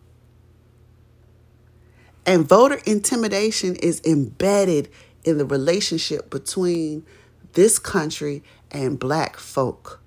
And 2.26 2.48
voter 2.48 2.82
intimidation 2.86 3.76
is 3.76 4.02
embedded 4.06 4.90
in 5.24 5.38
the 5.38 5.46
relationship 5.46 6.30
between 6.30 7.06
this 7.54 7.80
country 7.80 8.44
and 8.72 9.00
black 9.00 9.38
folk. 9.38 10.02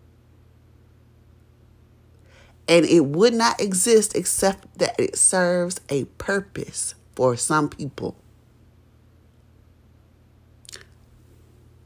And 2.71 2.87
it 2.87 3.05
would 3.05 3.35
not 3.35 3.61
exist 3.61 4.15
except 4.15 4.79
that 4.79 4.95
it 4.97 5.19
serves 5.19 5.81
a 5.89 6.05
purpose 6.05 6.95
for 7.17 7.37
some 7.37 7.69
people. 7.69 8.17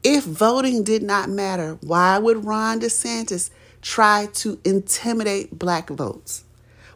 If 0.03 0.23
voting 0.25 0.83
did 0.83 1.01
not 1.01 1.27
matter, 1.27 1.79
why 1.81 2.19
would 2.19 2.45
Ron 2.45 2.79
DeSantis 2.81 3.49
try 3.81 4.27
to 4.33 4.59
intimidate 4.63 5.57
black 5.57 5.89
votes? 5.89 6.43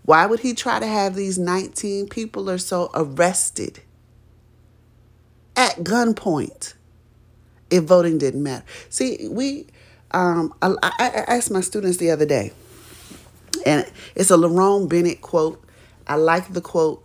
Why 0.04 0.28
would 0.28 0.42
he 0.42 0.54
try 0.54 0.80
to 0.80 0.86
have 0.86 1.16
these 1.16 1.40
19 1.40 2.10
people 2.10 2.48
or 2.48 2.60
so 2.60 2.92
arrested 2.94 3.82
at 5.56 5.78
gunpoint 5.78 6.76
if 7.72 7.86
voting 7.86 8.20
didn't 8.20 8.44
matter? 8.44 8.66
See, 8.90 9.28
we, 9.28 9.66
um, 10.12 10.54
I, 10.62 10.92
I 11.00 11.08
asked 11.28 11.50
my 11.50 11.62
students 11.62 11.98
the 11.98 12.12
other 12.12 12.28
day, 12.28 12.52
and 13.66 13.90
it's 14.16 14.32
a 14.32 14.38
Lerone 14.38 14.90
Bennett 14.90 15.22
quote. 15.22 15.64
I 16.08 16.16
like 16.16 16.54
the 16.54 16.62
quote. 16.62 17.04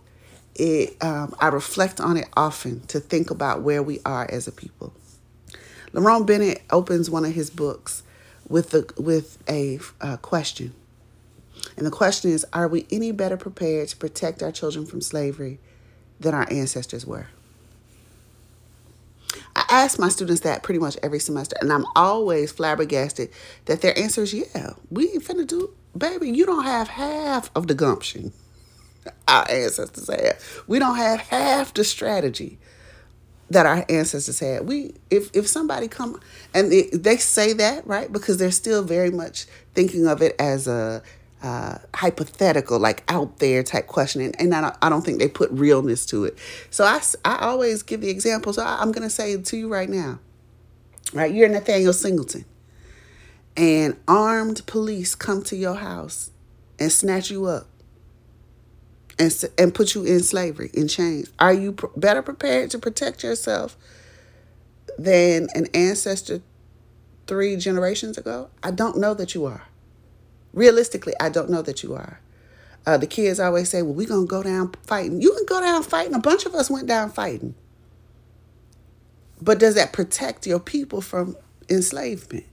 It, 0.55 0.95
um, 1.03 1.35
I 1.39 1.49
reflect 1.49 1.99
on 1.99 2.17
it 2.17 2.29
often 2.35 2.81
to 2.87 2.99
think 2.99 3.29
about 3.29 3.61
where 3.61 3.83
we 3.83 3.99
are 4.05 4.25
as 4.31 4.47
a 4.47 4.51
people. 4.51 4.93
Lerone 5.93 6.25
Bennett 6.25 6.61
opens 6.69 7.09
one 7.09 7.25
of 7.25 7.33
his 7.33 7.49
books 7.49 8.03
with 8.47 8.73
a, 8.73 8.85
with 8.97 9.37
a 9.49 9.79
uh, 10.01 10.17
question. 10.17 10.73
And 11.77 11.85
the 11.85 11.91
question 11.91 12.31
is 12.31 12.45
Are 12.53 12.67
we 12.67 12.85
any 12.91 13.11
better 13.11 13.37
prepared 13.37 13.89
to 13.89 13.97
protect 13.97 14.41
our 14.43 14.51
children 14.51 14.85
from 14.85 15.01
slavery 15.01 15.59
than 16.19 16.33
our 16.33 16.47
ancestors 16.51 17.05
were? 17.05 17.27
I 19.55 19.65
ask 19.69 19.99
my 19.99 20.09
students 20.09 20.41
that 20.41 20.63
pretty 20.63 20.79
much 20.79 20.97
every 21.01 21.19
semester, 21.19 21.55
and 21.61 21.71
I'm 21.71 21.85
always 21.95 22.51
flabbergasted 22.51 23.29
that 23.65 23.81
their 23.81 23.97
answer 23.97 24.23
is 24.23 24.33
yeah, 24.33 24.73
we 24.89 25.09
ain't 25.11 25.23
finna 25.23 25.47
do, 25.47 25.73
baby, 25.97 26.29
you 26.29 26.45
don't 26.45 26.65
have 26.65 26.87
half 26.87 27.49
of 27.55 27.67
the 27.67 27.73
gumption 27.73 28.33
our 29.27 29.49
ancestors 29.49 30.07
had. 30.07 30.37
We 30.67 30.79
don't 30.79 30.97
have 30.97 31.19
half 31.19 31.73
the 31.73 31.83
strategy 31.83 32.57
that 33.49 33.65
our 33.65 33.85
ancestors 33.89 34.39
had. 34.39 34.67
We 34.67 34.95
if 35.09 35.29
if 35.35 35.47
somebody 35.47 35.87
come 35.87 36.19
and 36.53 36.71
they, 36.71 36.89
they 36.91 37.17
say 37.17 37.53
that 37.53 37.85
right 37.85 38.11
because 38.11 38.37
they're 38.37 38.51
still 38.51 38.83
very 38.83 39.11
much 39.11 39.45
thinking 39.73 40.07
of 40.07 40.21
it 40.21 40.35
as 40.39 40.67
a 40.67 41.03
uh, 41.45 41.77
hypothetical, 41.93 42.79
like 42.79 43.03
out 43.07 43.37
there 43.37 43.61
type 43.61 43.85
question, 43.85 44.21
and, 44.21 44.35
and 44.39 44.55
I, 44.55 44.61
don't, 44.61 44.75
I 44.81 44.89
don't 44.89 45.03
think 45.03 45.19
they 45.19 45.27
put 45.27 45.51
realness 45.51 46.03
to 46.07 46.25
it. 46.25 46.39
So 46.71 46.85
I, 46.85 46.99
I 47.23 47.45
always 47.45 47.83
give 47.83 48.01
the 48.01 48.09
example. 48.09 48.51
So 48.51 48.63
I, 48.63 48.81
I'm 48.81 48.91
going 48.91 49.03
to 49.03 49.11
say 49.11 49.39
to 49.39 49.57
you 49.57 49.71
right 49.71 49.89
now. 49.89 50.19
Right, 51.13 51.31
you're 51.31 51.47
Nathaniel 51.47 51.93
Singleton, 51.93 52.45
and 53.57 53.97
armed 54.07 54.65
police 54.65 55.15
come 55.15 55.43
to 55.43 55.55
your 55.55 55.75
house 55.75 56.31
and 56.79 56.91
snatch 56.91 57.31
you 57.31 57.45
up 57.45 57.67
and, 59.17 59.43
and 59.57 59.73
put 59.73 59.95
you 59.95 60.03
in 60.03 60.21
slavery, 60.21 60.69
in 60.73 60.87
chains? 60.87 61.31
Are 61.39 61.53
you 61.53 61.73
pr- 61.73 61.87
better 61.95 62.21
prepared 62.21 62.71
to 62.71 62.79
protect 62.79 63.23
yourself 63.23 63.77
than 64.97 65.47
an 65.55 65.67
ancestor 65.73 66.41
three 67.27 67.55
generations 67.55 68.17
ago? 68.17 68.49
I 68.63 68.71
don't 68.71 68.97
know 68.97 69.13
that 69.13 69.33
you 69.35 69.45
are. 69.45 69.63
Realistically, 70.53 71.13
I 71.19 71.29
don't 71.29 71.49
know 71.49 71.61
that 71.61 71.83
you 71.83 71.93
are. 71.93 72.19
Uh, 72.85 72.97
the 72.97 73.07
kids 73.07 73.39
always 73.39 73.69
say, 73.69 73.81
well, 73.81 73.93
we're 73.93 74.07
going 74.07 74.27
to 74.27 74.29
go 74.29 74.43
down 74.43 74.73
fighting. 74.83 75.21
You 75.21 75.33
can 75.33 75.45
go 75.45 75.59
down 75.61 75.83
fighting. 75.83 76.13
A 76.13 76.19
bunch 76.19 76.45
of 76.45 76.53
us 76.53 76.69
went 76.69 76.87
down 76.87 77.11
fighting. 77.11 77.55
But 79.41 79.59
does 79.59 79.75
that 79.75 79.93
protect 79.93 80.47
your 80.47 80.59
people 80.59 81.01
from 81.01 81.35
enslavement? 81.69 82.45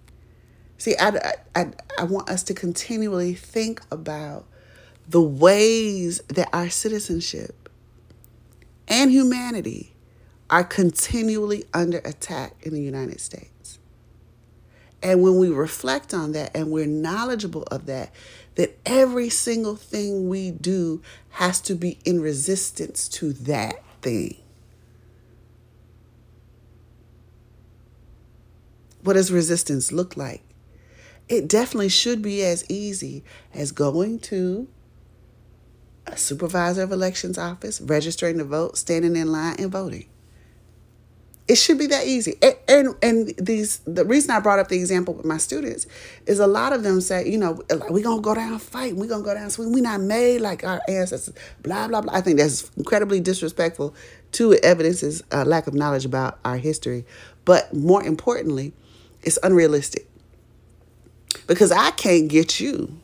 See, 0.82 0.96
I, 0.98 1.34
I, 1.54 1.66
I 1.96 2.02
want 2.02 2.28
us 2.28 2.42
to 2.42 2.54
continually 2.54 3.34
think 3.34 3.80
about 3.92 4.46
the 5.08 5.22
ways 5.22 6.20
that 6.26 6.48
our 6.52 6.70
citizenship 6.70 7.68
and 8.88 9.12
humanity 9.12 9.94
are 10.50 10.64
continually 10.64 11.66
under 11.72 11.98
attack 11.98 12.56
in 12.62 12.74
the 12.74 12.82
United 12.82 13.20
States. 13.20 13.78
And 15.04 15.22
when 15.22 15.38
we 15.38 15.50
reflect 15.50 16.12
on 16.12 16.32
that 16.32 16.50
and 16.52 16.72
we're 16.72 16.86
knowledgeable 16.86 17.62
of 17.70 17.86
that, 17.86 18.10
that 18.56 18.76
every 18.84 19.28
single 19.28 19.76
thing 19.76 20.28
we 20.28 20.50
do 20.50 21.00
has 21.30 21.60
to 21.60 21.76
be 21.76 22.00
in 22.04 22.20
resistance 22.20 23.06
to 23.10 23.32
that 23.34 23.84
thing. 24.00 24.36
What 29.04 29.12
does 29.12 29.30
resistance 29.30 29.92
look 29.92 30.16
like? 30.16 30.42
It 31.32 31.48
definitely 31.48 31.88
should 31.88 32.20
be 32.20 32.44
as 32.44 32.62
easy 32.70 33.24
as 33.54 33.72
going 33.72 34.18
to 34.18 34.68
a 36.06 36.14
supervisor 36.14 36.82
of 36.82 36.92
elections 36.92 37.38
office, 37.38 37.80
registering 37.80 38.36
to 38.36 38.44
vote, 38.44 38.76
standing 38.76 39.16
in 39.16 39.32
line 39.32 39.56
and 39.58 39.72
voting. 39.72 40.04
It 41.48 41.54
should 41.54 41.78
be 41.78 41.86
that 41.86 42.06
easy. 42.06 42.34
And, 42.42 42.56
and, 42.68 42.94
and 43.02 43.34
these 43.38 43.78
the 43.86 44.04
reason 44.04 44.30
I 44.30 44.40
brought 44.40 44.58
up 44.58 44.68
the 44.68 44.76
example 44.76 45.14
with 45.14 45.24
my 45.24 45.38
students 45.38 45.86
is 46.26 46.38
a 46.38 46.46
lot 46.46 46.74
of 46.74 46.82
them 46.82 47.00
say, 47.00 47.26
you 47.26 47.38
know, 47.38 47.62
we're 47.88 48.02
gonna 48.02 48.20
go 48.20 48.34
down 48.34 48.58
fight, 48.58 48.94
we're 48.94 49.06
gonna 49.06 49.24
go 49.24 49.32
down 49.32 49.48
swing, 49.48 49.72
we're 49.72 49.82
not 49.82 50.02
made 50.02 50.42
like 50.42 50.64
our 50.64 50.82
ancestors, 50.86 51.32
blah 51.62 51.88
blah 51.88 52.02
blah. 52.02 52.12
I 52.14 52.20
think 52.20 52.36
that's 52.36 52.70
incredibly 52.76 53.20
disrespectful 53.20 53.94
to 54.32 54.52
evidences 54.56 55.22
a 55.30 55.46
lack 55.46 55.66
of 55.66 55.72
knowledge 55.72 56.04
about 56.04 56.40
our 56.44 56.58
history. 56.58 57.06
But 57.46 57.72
more 57.72 58.04
importantly, 58.04 58.74
it's 59.22 59.38
unrealistic. 59.42 60.11
Because 61.46 61.72
I 61.72 61.90
can't 61.92 62.28
get 62.28 62.60
you 62.60 63.00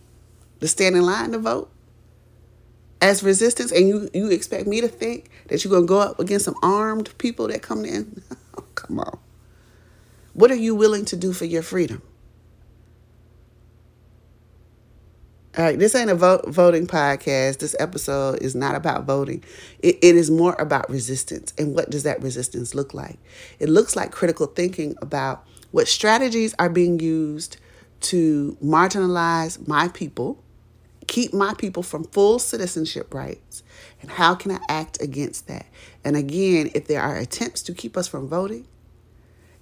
to 0.60 0.68
stand 0.68 0.96
in 0.96 1.02
line 1.02 1.32
to 1.32 1.38
vote 1.38 1.70
as 3.00 3.22
resistance 3.22 3.70
and 3.72 3.88
you 3.88 4.08
you 4.12 4.30
expect 4.30 4.66
me 4.66 4.80
to 4.80 4.88
think 4.88 5.30
that 5.48 5.64
you're 5.64 5.80
to 5.80 5.86
go 5.86 6.00
up 6.00 6.18
against 6.18 6.44
some 6.44 6.56
armed 6.62 7.16
people 7.18 7.48
that 7.48 7.62
come 7.62 7.84
in? 7.84 8.22
Oh, 8.56 8.64
come 8.74 8.98
on. 8.98 9.20
What 10.32 10.50
are 10.50 10.56
you 10.56 10.74
willing 10.74 11.04
to 11.04 11.16
do 11.16 11.32
for 11.32 11.44
your 11.44 11.62
freedom? 11.62 12.02
All 15.56 15.64
right 15.64 15.78
this 15.78 15.94
ain't 15.94 16.10
a 16.10 16.16
vote, 16.16 16.48
voting 16.48 16.88
podcast. 16.88 17.58
This 17.58 17.76
episode 17.78 18.42
is 18.42 18.56
not 18.56 18.74
about 18.74 19.04
voting. 19.04 19.44
It, 19.78 19.96
it 20.02 20.16
is 20.16 20.28
more 20.28 20.56
about 20.58 20.90
resistance 20.90 21.52
and 21.56 21.72
what 21.72 21.88
does 21.88 22.02
that 22.02 22.20
resistance 22.20 22.74
look 22.74 22.94
like? 22.94 23.20
It 23.60 23.68
looks 23.68 23.94
like 23.94 24.10
critical 24.10 24.46
thinking 24.46 24.96
about 25.00 25.46
what 25.70 25.86
strategies 25.86 26.56
are 26.58 26.68
being 26.68 26.98
used 26.98 27.58
to 28.00 28.56
marginalize 28.62 29.66
my 29.66 29.88
people 29.88 30.42
keep 31.08 31.32
my 31.32 31.54
people 31.54 31.82
from 31.82 32.04
full 32.04 32.38
citizenship 32.38 33.12
rights? 33.12 33.64
And 34.00 34.10
how 34.10 34.36
can 34.36 34.52
I 34.52 34.60
act 34.68 35.02
against 35.02 35.48
that? 35.48 35.66
And 36.04 36.16
again, 36.16 36.70
if 36.74 36.86
there 36.86 37.02
are 37.02 37.16
attempts 37.16 37.62
to 37.62 37.74
keep 37.74 37.96
us 37.96 38.06
from 38.06 38.28
voting, 38.28 38.68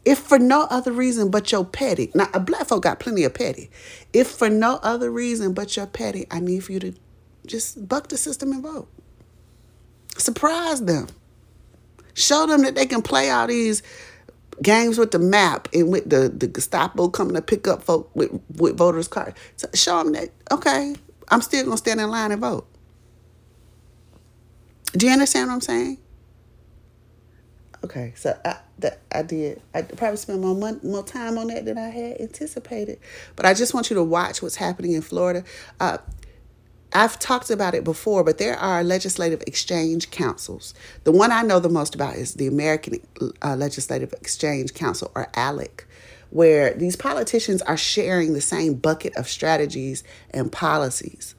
if 0.05 0.19
for 0.19 0.39
no 0.39 0.67
other 0.71 0.93
reason 0.93 1.31
but 1.31 1.51
your 1.51 1.65
petty, 1.65 2.11
now 2.15 2.29
a 2.35 2.41
black 2.41 2.67
folk 2.67 2.83
got 2.83 3.01
plenty 3.01 3.25
of 3.25 3.35
petty. 3.35 3.71
If 4.13 4.29
for 4.29 4.51
no 4.51 4.79
other 4.83 5.11
reason 5.11 5.55
but 5.55 5.77
your 5.77 5.87
petty, 5.87 6.27
I 6.31 6.41
need 6.41 6.63
for 6.65 6.73
you 6.73 6.81
to 6.81 6.95
just 7.47 7.89
buck 7.89 8.09
the 8.09 8.19
system 8.19 8.53
and 8.53 8.63
vote. 8.63 8.89
Surprise 10.19 10.85
them. 10.85 11.09
Show 12.15 12.47
them 12.47 12.63
that 12.63 12.75
they 12.75 12.87
can 12.87 13.03
play 13.03 13.31
all 13.31 13.47
these 13.47 13.83
games 14.63 14.99
with 14.99 15.11
the 15.11 15.19
map 15.19 15.69
and 15.73 15.91
with 15.91 16.09
the, 16.09 16.29
the 16.29 16.47
Gestapo 16.47 17.09
coming 17.09 17.35
to 17.35 17.43
pick 17.43 17.67
up 17.69 17.83
folk 17.83 18.11
with, 18.15 18.31
with 18.57 18.77
voters' 18.77 19.09
cards. 19.09 19.39
So 19.57 19.69
show 19.75 20.03
them 20.03 20.13
that, 20.13 20.31
okay, 20.51 20.97
I'm 21.29 21.43
still 21.43 21.65
gonna 21.65 21.77
stand 21.77 22.01
in 22.01 22.11
line 22.11 22.33
and 22.33 22.41
vote. 22.41 22.67
Do 24.93 25.07
you 25.07 25.13
understand 25.13 25.49
what 25.49 25.55
I'm 25.55 25.61
saying? 25.61 25.99
Okay, 27.85 28.13
so 28.17 28.37
I 28.45 28.57
that 28.79 29.01
I 29.13 29.23
did. 29.23 29.63
I 29.75 29.83
probably 29.83 30.17
spent 30.17 30.41
more 30.41 30.79
more 30.83 31.05
time 31.05 31.39
on 31.39 31.49
that 31.49 31.65
than 31.65 31.79
I 31.79 31.89
had 31.89 32.21
anticipated. 32.21 32.99
But 33.37 33.47
I 33.47 33.55
just 33.55 33.75
want 33.75 33.91
you 33.91 33.97
to 33.97 34.03
watch 34.03 34.43
what's 34.43 34.57
happening 34.57 34.93
in 34.93 35.03
Florida. 35.03 35.45
Uh, 35.79 35.99
I've 36.93 37.19
talked 37.19 37.51
about 37.51 37.75
it 37.75 37.85
before, 37.85 38.25
but 38.25 38.39
there 38.39 38.57
are 38.57 38.83
legislative 38.83 39.43
exchange 39.47 40.11
councils. 40.11 40.73
The 41.05 41.13
one 41.13 41.33
I 41.33 41.43
know 41.43 41.61
the 41.61 41.69
most 41.69 41.95
about 41.95 42.15
is 42.15 42.35
the 42.35 42.47
American 42.47 43.01
uh, 43.43 43.57
Legislative 43.57 44.13
Exchange 44.15 44.73
Council, 44.75 45.11
or 45.15 45.29
ALEC 45.35 45.85
where 46.31 46.75
these 46.75 46.97
politicians 46.97 47.63
are 47.63 47.77
sharing 47.77 48.33
the 48.33 48.41
same 48.41 48.75
bucket 48.75 49.17
of 49.17 49.29
strategies 49.29 50.03
and 50.31 50.51
policies. 50.51 51.35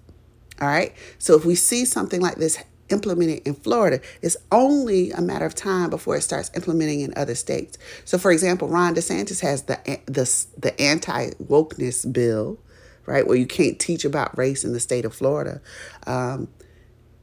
All 0.62 0.68
right. 0.68 0.94
So 1.20 1.36
if 1.36 1.46
we 1.46 1.56
see 1.56 1.86
something 1.86 2.22
like 2.22 2.36
this 2.36 2.58
implemented 2.90 3.46
in 3.46 3.54
Florida, 3.54 4.00
it's 4.22 4.38
only 4.52 5.12
a 5.12 5.22
matter 5.22 5.46
of 5.46 5.54
time 5.54 5.90
before 5.90 6.16
it 6.16 6.22
starts 6.22 6.50
implementing 6.56 7.02
in 7.02 7.14
other 7.16 7.36
states. 7.36 7.78
So, 8.06 8.18
for 8.18 8.32
example, 8.32 8.68
Ron 8.70 8.96
DeSantis 8.96 9.42
has 9.42 9.64
the 9.64 9.78
the 10.06 10.46
the 10.58 10.80
anti 10.82 11.32
wokeness 11.44 12.12
bill, 12.12 12.58
right, 13.08 13.26
where 13.26 13.38
you 13.38 13.48
can't 13.48 13.80
teach 13.80 14.06
about 14.06 14.38
race 14.38 14.64
in 14.64 14.74
the 14.74 14.80
state 14.80 15.06
of 15.06 15.16
Florida. 15.16 15.62
Um, 16.06 16.48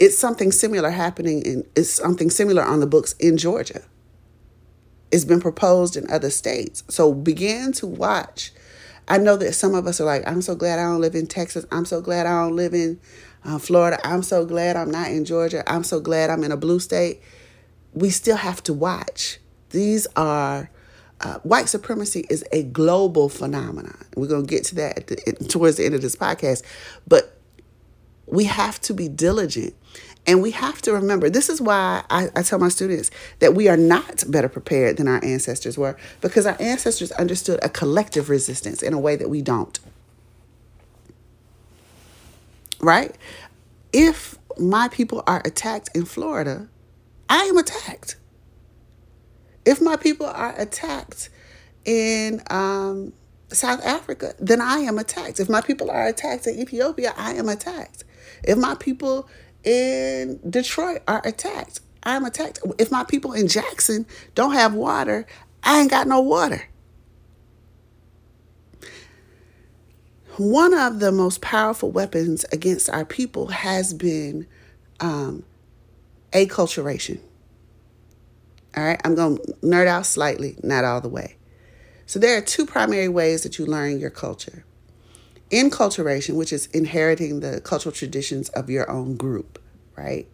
it's 0.01 0.19
something 0.19 0.51
similar 0.51 0.91
happening 0.91 1.43
in 1.43 1.65
it's 1.77 1.91
something 1.91 2.31
similar 2.31 2.63
on 2.63 2.81
the 2.81 2.87
books 2.87 3.15
in 3.21 3.37
Georgia. 3.37 3.83
It's 5.13 5.25
been 5.25 5.41
proposed 5.41 5.97
in 5.97 6.11
other 6.11 6.31
states. 6.31 6.83
So 6.89 7.15
begin 7.15 7.73
to 7.75 7.87
watch 7.87 8.51
I 9.07 9.19
know 9.19 9.37
that 9.37 9.53
some 9.53 9.75
of 9.75 9.87
us 9.87 10.01
are 10.01 10.05
like, 10.05 10.27
I'm 10.27 10.41
so 10.41 10.55
glad 10.55 10.79
I 10.79 10.85
don't 10.85 11.01
live 11.01 11.15
in 11.15 11.27
Texas. 11.27 11.67
I'm 11.71 11.85
so 11.85 12.01
glad 12.01 12.27
I 12.27 12.43
don't 12.43 12.57
live 12.57 12.73
in 12.73 12.99
uh, 13.45 13.59
Florida. 13.59 13.99
I'm 14.05 14.23
so 14.23 14.47
glad 14.47 14.77
I'm 14.77 14.91
not 14.91 15.11
in 15.11 15.25
Georgia. 15.25 15.63
I'm 15.71 15.85
so 15.85 16.01
glad 16.01 16.31
I'm 16.31 16.43
in 16.43 16.53
a 16.53 16.57
blue 16.57 16.81
state. 16.81 17.21
We 17.93 18.11
still 18.11 18.37
have 18.37 18.63
to 18.65 18.73
watch. 18.73 19.41
These 19.71 20.07
are 20.17 20.71
uh, 21.21 21.39
white 21.39 21.69
supremacy 21.69 22.27
is 22.29 22.45
a 22.53 22.63
global 22.65 23.29
phenomenon. 23.29 24.05
We're 24.17 24.29
going 24.29 24.47
to 24.47 24.51
get 24.51 24.65
to 24.65 24.75
that 24.77 25.07
the, 25.07 25.17
towards 25.49 25.77
the 25.77 25.85
end 25.85 25.95
of 25.95 26.03
this 26.03 26.17
podcast, 26.17 26.63
but 27.07 27.39
we 28.27 28.45
have 28.45 28.81
to 28.83 28.95
be 28.95 29.09
diligent 29.09 29.75
and 30.27 30.41
we 30.41 30.53
have 30.53 30.81
to 30.83 30.93
remember 30.93 31.29
this 31.29 31.49
is 31.49 31.61
why 31.61 32.03
I, 32.09 32.29
I, 32.35 32.43
tell 32.43 32.59
my 32.59 32.69
students 32.69 33.11
that 33.41 33.55
we 33.55 33.69
are 33.69 33.77
not 33.77 34.25
better 34.29 34.49
prepared 34.49 34.97
than 34.97 35.07
our 35.07 35.23
ancestors 35.23 35.77
were 35.77 35.97
because 36.21 36.47
our 36.47 36.57
ancestors 36.61 37.13
understood 37.13 37.61
a 37.63 37.69
collective 37.69 38.31
resistance 38.31 38.83
in 38.83 38.95
a 38.95 38.99
way 38.99 39.17
that 39.17 39.29
we 39.29 39.43
don't. 39.43 39.79
Right? 42.81 43.15
If 43.93 44.39
my 44.59 44.89
people 44.89 45.23
are 45.27 45.43
attacked 45.45 45.91
in 45.95 46.05
Florida, 46.05 46.69
I 47.29 47.45
am 47.45 47.59
attacked. 47.59 48.17
If 49.67 49.81
my 49.81 49.97
people 49.97 50.27
are 50.27 50.55
attacked 50.59 51.31
in 51.85 52.43
um, 52.51 53.13
South 53.49 53.85
Africa, 53.85 54.35
then 54.39 54.61
I 54.61 54.79
am 54.79 54.99
attacked. 54.99 55.41
If 55.41 55.49
my 55.49 55.61
people 55.61 55.91
are 55.91 56.07
attacked 56.07 56.47
in 56.47 56.59
Ethiopia, 56.59 57.15
I 57.17 57.35
am 57.35 57.49
attacked. 57.49 58.05
If 58.43 58.59
my 58.59 58.75
people 58.75 59.29
in 59.65 60.39
Detroit 60.49 61.03
are 61.09 61.23
attacked. 61.25 61.81
I'm 62.03 62.25
attacked. 62.25 62.61
If 62.79 62.91
my 62.91 63.05
people 63.05 63.33
in 63.33 63.49
Jackson 63.49 64.07
don't 64.35 64.53
have 64.53 64.75
water, 64.75 65.27
I 65.63 65.81
ain't 65.81 65.91
got 65.91 66.07
no 66.07 66.21
water. 66.21 66.69
One 70.37 70.75
of 70.75 71.01
the 71.01 71.13
most 71.13 71.41
powerful 71.41 71.91
weapons 71.91 72.45
against 72.53 72.91
our 72.91 73.05
people 73.05 73.47
has 73.49 73.95
been 73.95 74.47
um, 75.01 75.45
acculturation. 76.33 77.21
All 78.77 78.85
right, 78.85 79.01
I'm 79.05 79.15
going 79.15 79.37
to 79.37 79.43
nerd 79.63 79.87
out 79.87 80.07
slightly, 80.07 80.57
not 80.63 80.85
all 80.85 81.01
the 81.01 81.09
way. 81.09 81.37
So, 82.07 82.19
there 82.19 82.37
are 82.37 82.41
two 82.43 82.67
primary 82.67 83.09
ways 83.09 83.43
that 83.45 83.59
you 83.59 83.67
learn 83.67 84.01
your 84.01 84.11
culture 84.11 84.65
Enculturation, 85.51 86.35
which 86.35 86.53
is 86.53 86.67
inheriting 86.67 87.41
the 87.41 87.61
cultural 87.61 87.93
traditions 87.93 88.49
of 88.51 88.71
your 88.71 88.91
own 88.91 89.17
group, 89.17 89.63
right? 89.97 90.27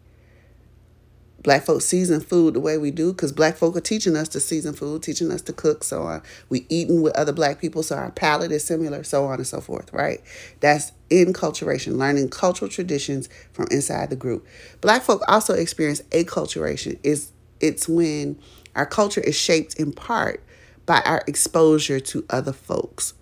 Black 1.43 1.65
folks 1.65 1.85
season 1.85 2.21
food 2.21 2.55
the 2.55 2.61
way 2.61 2.79
we 2.79 2.91
do 2.91 3.13
because 3.13 3.33
black 3.33 3.57
folk 3.57 3.77
are 3.77 3.81
teaching 3.83 4.15
us 4.17 4.29
to 4.29 4.41
season 4.41 4.73
food, 4.73 5.03
teaching 5.03 5.31
us 5.31 5.43
to 5.43 5.53
cook, 5.53 5.85
so 5.85 6.03
on. 6.03 6.23
We 6.49 6.65
eating 6.69 7.03
with 7.03 7.17
other 7.17 7.33
black 7.33 7.61
people, 7.61 7.83
so 7.83 7.97
our 7.97 8.11
palate 8.11 8.53
is 8.53 8.65
similar, 8.65 9.03
so 9.05 9.27
on 9.27 9.37
and 9.37 9.47
so 9.47 9.61
forth, 9.61 9.93
right? 9.93 10.23
That's 10.61 10.93
enculturation, 11.11 11.99
learning 11.99 12.29
cultural 12.29 12.71
traditions 12.71 13.29
from 13.53 13.67
inside 13.71 14.11
the 14.11 14.17
group. 14.17 14.47
Black 14.81 15.03
folk 15.03 15.23
also 15.29 15.55
experience 15.55 16.03
acculturation. 16.13 16.99
Is 17.03 17.33
it's 17.61 17.88
when 17.88 18.38
our 18.75 18.87
culture 18.87 19.21
is 19.21 19.37
shaped 19.37 19.75
in 19.75 19.93
part 19.93 20.43
by 20.87 21.02
our 21.05 21.23
exposure 21.26 22.00
to 22.00 22.25
other 22.31 22.52
folks, 22.52 23.14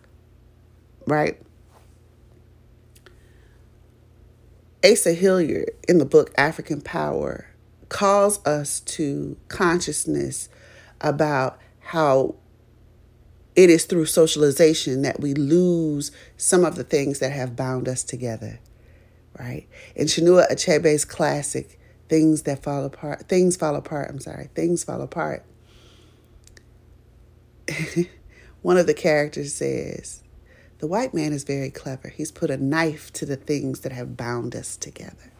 right? 1.06 1.40
Asa 4.84 5.12
Hilliard 5.12 5.70
in 5.88 5.98
the 5.98 6.04
book 6.04 6.32
African 6.38 6.80
Power 6.80 7.46
calls 7.88 8.44
us 8.46 8.80
to 8.80 9.36
consciousness 9.48 10.48
about 11.00 11.58
how 11.80 12.36
it 13.56 13.70
is 13.70 13.86
through 13.86 14.06
socialization 14.06 15.02
that 15.02 15.20
we 15.20 15.34
lose 15.34 16.12
some 16.36 16.64
of 16.64 16.76
the 16.76 16.84
things 16.84 17.18
that 17.18 17.32
have 17.32 17.56
bound 17.56 17.88
us 17.88 18.04
together, 18.04 18.60
right? 19.38 19.66
In 19.96 20.06
Chinua 20.06 20.48
Achebe's 20.48 21.04
classic, 21.04 21.78
Things 22.08 22.42
That 22.42 22.62
Fall 22.62 22.84
Apart, 22.84 23.28
Things 23.28 23.56
Fall 23.56 23.76
Apart, 23.76 24.10
I'm 24.10 24.20
sorry, 24.20 24.48
Things 24.54 24.84
Fall 24.84 25.02
Apart, 25.02 25.44
one 28.62 28.76
of 28.76 28.86
the 28.86 28.94
characters 28.94 29.54
says, 29.54 30.22
the 30.78 30.86
white 30.86 31.12
man 31.12 31.32
is 31.32 31.44
very 31.44 31.70
clever. 31.70 32.08
He's 32.08 32.30
put 32.30 32.50
a 32.50 32.56
knife 32.56 33.12
to 33.14 33.26
the 33.26 33.36
things 33.36 33.80
that 33.80 33.92
have 33.92 34.16
bound 34.16 34.54
us 34.54 34.76
together. 34.76 35.32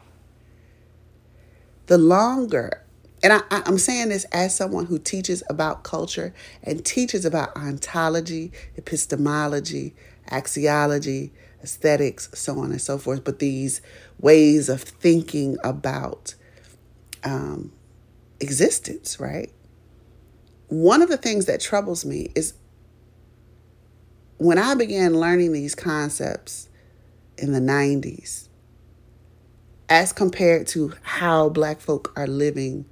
The 1.87 1.99
longer, 1.99 2.85
and 3.23 3.33
I, 3.33 3.42
am 3.51 3.79
saying 3.79 4.09
this 4.09 4.25
as 4.33 4.55
someone 4.55 4.87
who 4.87 4.99
teaches 4.99 5.42
about 5.49 5.85
culture 5.85 6.35
and 6.62 6.85
teaches 6.85 7.25
about 7.25 7.57
ontology, 7.57 8.53
epistemology, 8.77 9.95
axiology, 10.31 11.31
aesthetics, 11.62 12.29
so 12.35 12.59
on 12.59 12.73
and 12.73 12.83
so 12.83 12.99
forth, 12.99 13.25
but 13.25 13.38
these 13.38 13.81
ways 14.21 14.69
of 14.69 14.83
thinking 14.83 15.57
about 15.62 16.35
um, 17.24 17.72
existence, 18.40 19.18
right? 19.20 19.52
One 20.68 21.02
of 21.02 21.09
the 21.09 21.16
things 21.16 21.46
that 21.46 21.61
troubles 21.61 22.04
me 22.04 22.31
is 22.35 22.54
when 24.37 24.59
I 24.59 24.74
began 24.74 25.18
learning 25.18 25.52
these 25.52 25.74
concepts 25.74 26.68
in 27.37 27.52
the 27.52 27.61
90s, 27.61 28.48
as 29.88 30.12
compared 30.12 30.66
to 30.68 30.92
how 31.02 31.48
black 31.48 31.81
folk 31.81 32.12
are 32.16 32.26
living 32.26 32.85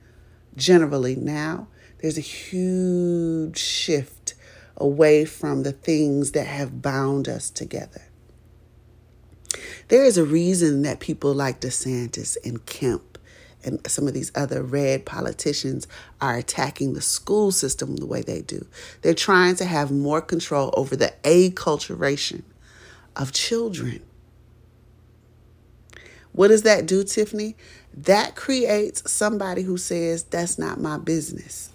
generally 0.57 1.15
now, 1.15 1.69
there's 2.01 2.19
a 2.19 2.23
huge 2.23 3.59
shift 3.59 4.35
away 4.77 5.25
from 5.25 5.63
the 5.63 5.73
things 5.73 6.33
that 6.33 6.47
have 6.47 6.83
bound 6.83 7.29
us 7.29 7.51
together. 7.51 8.03
There 9.89 10.05
is 10.05 10.19
a 10.19 10.25
reason 10.25 10.83
that 10.83 11.01
people 11.01 11.33
like 11.33 11.61
DeSantis 11.61 12.37
and 12.45 12.65
Kemp 12.67 13.16
and 13.67 13.81
some 13.87 14.07
of 14.07 14.15
these 14.15 14.33
other 14.35 14.63
red 14.63 15.05
politicians 15.05 15.87
are 16.21 16.37
attacking 16.37 16.95
the 16.95 17.01
school 17.01 17.51
system 17.51 17.97
the 17.97 18.07
way 18.07 18.23
they 18.23 18.43
do. 18.43 18.67
They're 19.03 19.15
trying 19.15 19.57
to 19.57 19.65
have 19.65 19.91
more 19.91 20.21
control 20.21 20.73
over 20.77 20.97
the 20.97 21.13
acculturation 21.25 22.43
of 23.17 23.33
children. 23.33 24.03
What 26.33 26.49
does 26.49 26.63
that 26.63 26.87
do, 26.87 27.03
Tiffany? 27.03 27.57
That 27.95 28.37
creates 28.37 29.11
somebody 29.11 29.63
who 29.63 29.79
says, 29.79 30.23
That's 30.23 30.59
not 30.59 30.81
my 30.81 30.99
business. 30.99 31.71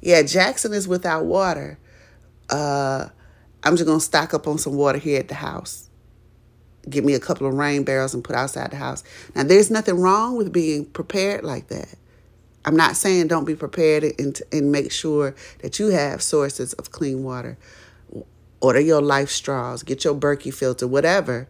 Yeah, 0.00 0.22
Jackson 0.22 0.74
is 0.74 0.86
without 0.86 1.24
water. 1.24 1.78
Uh, 2.50 3.08
I'm 3.62 3.76
just 3.76 3.86
going 3.86 3.98
to 3.98 4.04
stock 4.04 4.34
up 4.34 4.46
on 4.46 4.58
some 4.58 4.74
water 4.74 4.98
here 4.98 5.18
at 5.18 5.28
the 5.28 5.34
house 5.34 5.88
get 6.88 7.04
me 7.04 7.14
a 7.14 7.20
couple 7.20 7.46
of 7.46 7.54
rain 7.54 7.84
barrels 7.84 8.14
and 8.14 8.22
put 8.22 8.36
outside 8.36 8.70
the 8.70 8.76
house. 8.76 9.04
Now, 9.34 9.44
there's 9.44 9.70
nothing 9.70 10.00
wrong 10.00 10.36
with 10.36 10.52
being 10.52 10.84
prepared 10.86 11.44
like 11.44 11.68
that. 11.68 11.94
I'm 12.64 12.76
not 12.76 12.96
saying 12.96 13.28
don't 13.28 13.44
be 13.44 13.54
prepared 13.54 14.04
and, 14.18 14.40
and 14.50 14.72
make 14.72 14.90
sure 14.90 15.34
that 15.60 15.78
you 15.78 15.88
have 15.88 16.22
sources 16.22 16.72
of 16.74 16.90
clean 16.90 17.22
water. 17.22 17.58
Order 18.60 18.80
your 18.80 19.02
life 19.02 19.28
straws, 19.28 19.82
get 19.82 20.04
your 20.04 20.14
Berkey 20.14 20.52
filter, 20.52 20.86
whatever. 20.86 21.46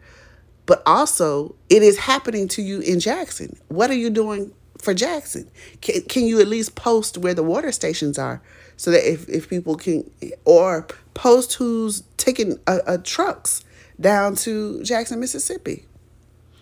But 0.67 0.83
also, 0.87 1.55
it 1.69 1.83
is 1.83 1.99
happening 1.99 2.49
to 2.49 2.63
you 2.63 2.81
in 2.81 2.99
Jackson. 2.99 3.57
What 3.69 3.91
are 3.91 3.95
you 3.95 4.11
doing 4.11 4.53
for 4.79 4.95
Jackson? 4.95 5.49
Can, 5.81 6.03
can 6.03 6.27
you 6.27 6.41
at 6.41 6.49
least 6.49 6.75
post 6.75 7.19
where 7.19 7.35
the 7.35 7.43
water 7.43 7.71
stations 7.71 8.19
are 8.19 8.43
so 8.77 8.91
that 8.91 9.09
if, 9.09 9.29
if 9.29 9.49
people 9.49 9.77
can, 9.77 10.11
or 10.45 10.89
post 11.13 11.55
who's 11.55 12.03
taking 12.17 12.59
a, 12.67 12.81
a 12.87 12.99
trucks 12.99 13.63
down 14.01 14.35
to 14.37 14.83
Jackson, 14.83 15.21
Mississippi. 15.21 15.87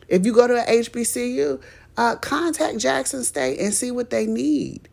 If 0.09 0.27
you 0.27 0.33
go 0.33 0.47
to 0.47 0.55
a 0.55 0.81
HBCU, 0.81 1.63
uh, 1.97 2.17
contact 2.17 2.79
Jackson 2.79 3.25
State 3.25 3.59
and 3.59 3.73
see 3.73 3.91
what 3.91 4.11
they 4.11 4.27
need. 4.27 4.89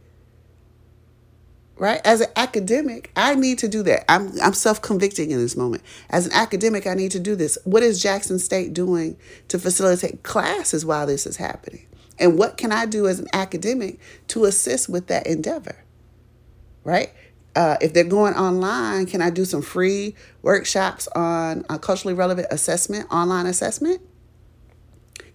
Right? 1.78 2.02
As 2.04 2.19
an 2.19 2.28
academic, 2.36 3.10
I 3.15 3.36
need 3.36 3.58
to 3.60 3.69
do 3.69 3.84
that. 3.84 4.10
I'm, 4.12 4.32
I'm 4.41 4.54
self 4.54 4.82
convicting 4.82 5.32
in 5.32 5.38
this 5.38 5.56
moment. 5.56 5.82
As 6.10 6.25
an 6.25 6.34
academic, 6.34 6.86
I 6.86 6.93
need 6.93 7.12
to 7.12 7.19
do 7.19 7.36
this. 7.36 7.58
What 7.63 7.84
is 7.84 8.02
Jackson 8.02 8.38
State 8.38 8.73
doing 8.73 9.15
to 9.47 9.58
facilitate 9.58 10.23
classes 10.23 10.86
while 10.86 11.08
this 11.08 11.25
is 11.25 11.38
happening? 11.38 11.86
And 12.19 12.38
what 12.38 12.58
can 12.58 12.73
I 12.73 12.86
do 12.86 13.08
as 13.08 13.19
an 13.19 13.30
academic 13.32 13.99
to 14.28 14.43
assist 14.43 14.89
with 14.89 15.08
that 15.08 15.25
endeavor? 15.25 15.84
Right? 16.84 17.13
Uh, 17.56 17.78
if 17.82 17.94
they're 17.94 18.04
going 18.04 18.34
online, 18.36 19.06
can 19.06 19.22
I 19.22 19.30
do 19.30 19.46
some 19.46 19.62
free 19.62 20.16
workshops 20.42 21.08
on 21.10 21.64
culturally 21.82 22.14
relevant 22.14 22.48
assessment, 22.52 23.08
online 23.12 23.46
assessment? 23.46 24.02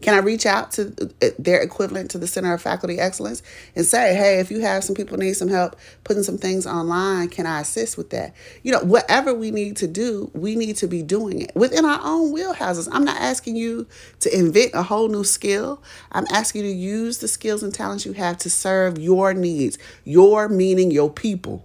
Can 0.04 0.12
I 0.12 0.18
reach 0.18 0.44
out 0.44 0.72
to 0.72 0.92
uh, 1.22 1.28
their 1.38 1.62
equivalent 1.62 2.10
to 2.10 2.18
the 2.18 2.26
Center 2.26 2.52
of 2.52 2.60
Faculty 2.60 3.00
Excellence 3.00 3.42
and 3.74 3.86
say, 3.86 4.14
hey, 4.14 4.38
if 4.38 4.50
you 4.50 4.60
have 4.60 4.84
some 4.84 4.94
people 4.94 5.16
need 5.16 5.32
some 5.32 5.48
help 5.48 5.76
putting 6.04 6.22
some 6.22 6.36
things 6.36 6.66
online, 6.66 7.30
can 7.30 7.46
I 7.46 7.62
assist 7.62 7.96
with 7.96 8.10
that? 8.10 8.34
You 8.62 8.72
know, 8.72 8.80
whatever 8.80 9.32
we 9.32 9.50
need 9.50 9.78
to 9.78 9.86
do, 9.86 10.30
we 10.34 10.56
need 10.56 10.76
to 10.76 10.86
be 10.86 11.02
doing 11.02 11.40
it 11.40 11.56
within 11.56 11.86
our 11.86 12.00
own 12.02 12.34
wheelhouses. 12.34 12.86
I'm 12.92 13.04
not 13.04 13.18
asking 13.18 13.56
you 13.56 13.86
to 14.20 14.38
invent 14.38 14.72
a 14.74 14.82
whole 14.82 15.08
new 15.08 15.24
skill. 15.24 15.82
I'm 16.12 16.26
asking 16.30 16.66
you 16.66 16.72
to 16.72 16.76
use 16.76 17.18
the 17.18 17.28
skills 17.28 17.62
and 17.62 17.72
talents 17.72 18.04
you 18.04 18.12
have 18.12 18.36
to 18.38 18.50
serve 18.50 18.98
your 18.98 19.32
needs, 19.32 19.78
your 20.04 20.50
meaning 20.50 20.90
your 20.90 21.08
people 21.08 21.64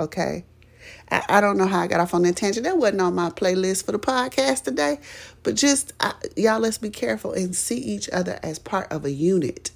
okay? 0.00 0.44
I, 1.10 1.22
I 1.28 1.40
don't 1.40 1.56
know 1.56 1.66
how 1.66 1.80
I 1.80 1.86
got 1.86 2.00
off 2.00 2.14
on 2.14 2.22
that 2.22 2.36
tangent. 2.36 2.64
That 2.64 2.78
wasn't 2.78 3.00
on 3.00 3.14
my 3.14 3.30
playlist 3.30 3.84
for 3.84 3.92
the 3.92 3.98
podcast 3.98 4.64
today. 4.64 5.00
But 5.42 5.54
just, 5.54 5.92
I, 6.00 6.14
y'all, 6.36 6.60
let's 6.60 6.78
be 6.78 6.90
careful 6.90 7.32
and 7.32 7.54
see 7.54 7.78
each 7.78 8.08
other 8.10 8.38
as 8.42 8.58
part 8.58 8.90
of 8.92 9.04
a 9.04 9.10
unit. 9.10 9.70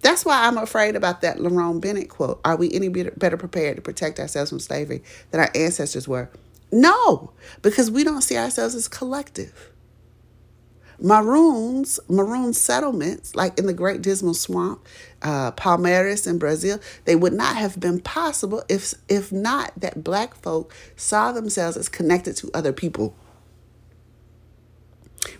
That's 0.00 0.24
why 0.24 0.46
I'm 0.46 0.58
afraid 0.58 0.96
about 0.96 1.22
that 1.22 1.38
Lerone 1.38 1.80
Bennett 1.80 2.10
quote. 2.10 2.40
Are 2.44 2.56
we 2.56 2.70
any 2.72 2.88
better 2.88 3.36
prepared 3.38 3.76
to 3.76 3.82
protect 3.82 4.20
ourselves 4.20 4.50
from 4.50 4.60
slavery 4.60 5.02
than 5.30 5.40
our 5.40 5.50
ancestors 5.54 6.06
were? 6.06 6.30
No, 6.70 7.32
because 7.62 7.90
we 7.90 8.04
don't 8.04 8.20
see 8.20 8.36
ourselves 8.36 8.74
as 8.74 8.88
collective. 8.88 9.70
Maroons, 11.00 12.00
maroon 12.08 12.52
settlements, 12.52 13.34
like 13.34 13.58
in 13.58 13.66
the 13.66 13.72
Great 13.72 14.02
Dismal 14.02 14.34
Swamp, 14.34 14.84
uh, 15.22 15.52
Palmares 15.52 16.26
in 16.26 16.38
Brazil, 16.38 16.78
they 17.04 17.16
would 17.16 17.32
not 17.32 17.56
have 17.56 17.80
been 17.80 18.00
possible 18.00 18.62
if, 18.68 18.94
if 19.08 19.32
not 19.32 19.72
that 19.76 20.04
black 20.04 20.34
folk 20.34 20.74
saw 20.96 21.32
themselves 21.32 21.76
as 21.76 21.88
connected 21.88 22.36
to 22.36 22.50
other 22.54 22.72
people. 22.72 23.14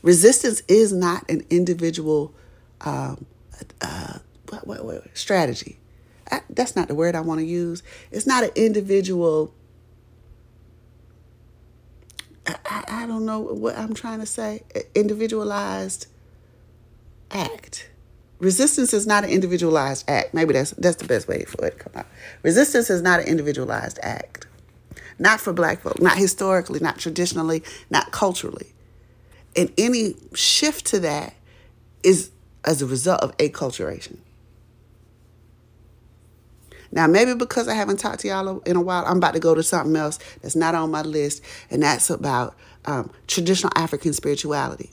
Resistance 0.03 0.63
is 0.69 0.93
not 0.93 1.29
an 1.31 1.45
individual 1.51 2.35
um, 2.81 3.27
uh, 3.81 4.19
strategy. 5.15 5.79
I, 6.31 6.41
that's 6.49 6.75
not 6.75 6.89
the 6.89 6.95
word 6.95 7.15
I 7.15 7.21
want 7.21 7.41
to 7.41 7.47
use. 7.47 7.83
It's 8.11 8.27
not 8.27 8.45
an 8.45 8.51
individual 8.55 9.55
I, 12.47 12.85
I 12.89 13.07
don't 13.07 13.25
know 13.25 13.41
what 13.41 13.77
I'm 13.77 13.95
trying 13.95 14.21
to 14.21 14.27
say. 14.27 14.63
Individualized 14.95 16.07
act. 17.31 17.91
Resistance 18.39 18.93
is 18.93 19.07
not 19.07 19.25
an 19.25 19.31
individualized 19.31 20.09
act. 20.09 20.35
Maybe 20.35 20.53
that's 20.53 20.73
that's 20.73 20.97
the 20.97 21.07
best 21.07 21.29
way 21.29 21.45
for 21.45 21.65
it 21.67 21.79
to 21.79 21.85
come 21.85 21.93
out. 21.97 22.07
Resistance 22.43 22.91
is 22.91 23.01
not 23.01 23.21
an 23.21 23.27
individualized 23.27 23.99
act. 24.03 24.47
Not 25.19 25.41
for 25.41 25.53
black 25.53 25.81
folk, 25.81 26.01
not 26.01 26.19
historically, 26.19 26.81
not 26.81 26.99
traditionally, 26.99 27.63
not 27.89 28.11
culturally. 28.11 28.75
And 29.57 29.73
any 29.79 30.17
shift 30.35 30.87
to 30.87 31.01
that 31.01 31.35
is 32.03 32.31
as 32.65 32.83
a 32.83 32.87
result 32.87 33.21
of 33.21 33.37
acculturation. 33.37 34.19
Now, 36.95 37.09
maybe 37.09 37.35
because 37.35 37.67
I 37.67 37.75
haven't 37.75 37.97
talked 37.97 38.21
to 38.21 38.29
y'all 38.29 38.61
in 38.61 38.77
a 38.77 38.81
while, 38.81 39.05
I'm 39.05 39.17
about 39.17 39.35
to 39.35 39.41
go 39.41 39.53
to 39.53 39.65
something 39.65 39.97
else 39.97 40.21
that's 40.43 40.55
not 40.55 40.77
on 40.77 40.93
my 40.93 41.03
list, 41.03 41.43
and 41.69 41.83
that's 41.83 42.09
about 42.09 42.55
um, 42.85 43.11
traditional 43.27 43.73
African 43.75 44.13
spirituality. 44.13 44.91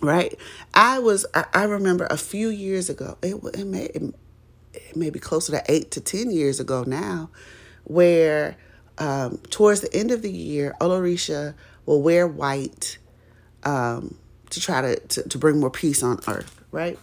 Right? 0.00 0.38
I 0.74 1.00
was, 1.00 1.26
I, 1.34 1.64
remember 1.64 2.06
a 2.06 2.16
few 2.16 2.48
years 2.50 2.88
ago, 2.88 3.18
it, 3.20 3.34
it, 3.52 3.66
may, 3.66 3.86
it, 3.86 4.14
it 4.74 4.96
may 4.96 5.10
be 5.10 5.18
closer 5.18 5.50
to 5.52 5.62
eight 5.68 5.90
to 5.92 6.00
10 6.00 6.30
years 6.30 6.60
ago 6.60 6.84
now, 6.86 7.30
where 7.82 8.56
um, 8.98 9.38
towards 9.50 9.80
the 9.80 9.92
end 9.92 10.12
of 10.12 10.22
the 10.22 10.30
year, 10.30 10.76
Olorisha 10.80 11.54
will 11.84 12.00
wear 12.00 12.28
white 12.28 12.98
um, 13.64 14.18
to 14.50 14.60
try 14.60 14.80
to, 14.80 15.00
to, 15.00 15.28
to 15.28 15.38
bring 15.38 15.58
more 15.58 15.70
peace 15.70 16.04
on 16.04 16.20
earth, 16.28 16.60
right? 16.70 16.96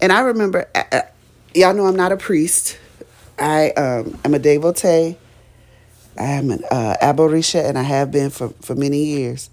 And 0.00 0.10
I 0.10 0.20
remember, 0.20 0.70
y'all 1.54 1.74
know 1.74 1.86
I'm 1.86 1.96
not 1.96 2.12
a 2.12 2.16
priest, 2.16 2.78
I 3.38 3.70
um, 3.70 4.18
am 4.24 4.34
a 4.34 4.38
devotee. 4.38 5.16
I 6.16 6.24
am 6.24 6.50
an 6.50 6.62
uh, 6.70 6.96
Aborisha, 7.02 7.64
and 7.64 7.76
I 7.76 7.82
have 7.82 8.10
been 8.10 8.30
for, 8.30 8.50
for 8.60 8.74
many 8.74 9.04
years. 9.04 9.50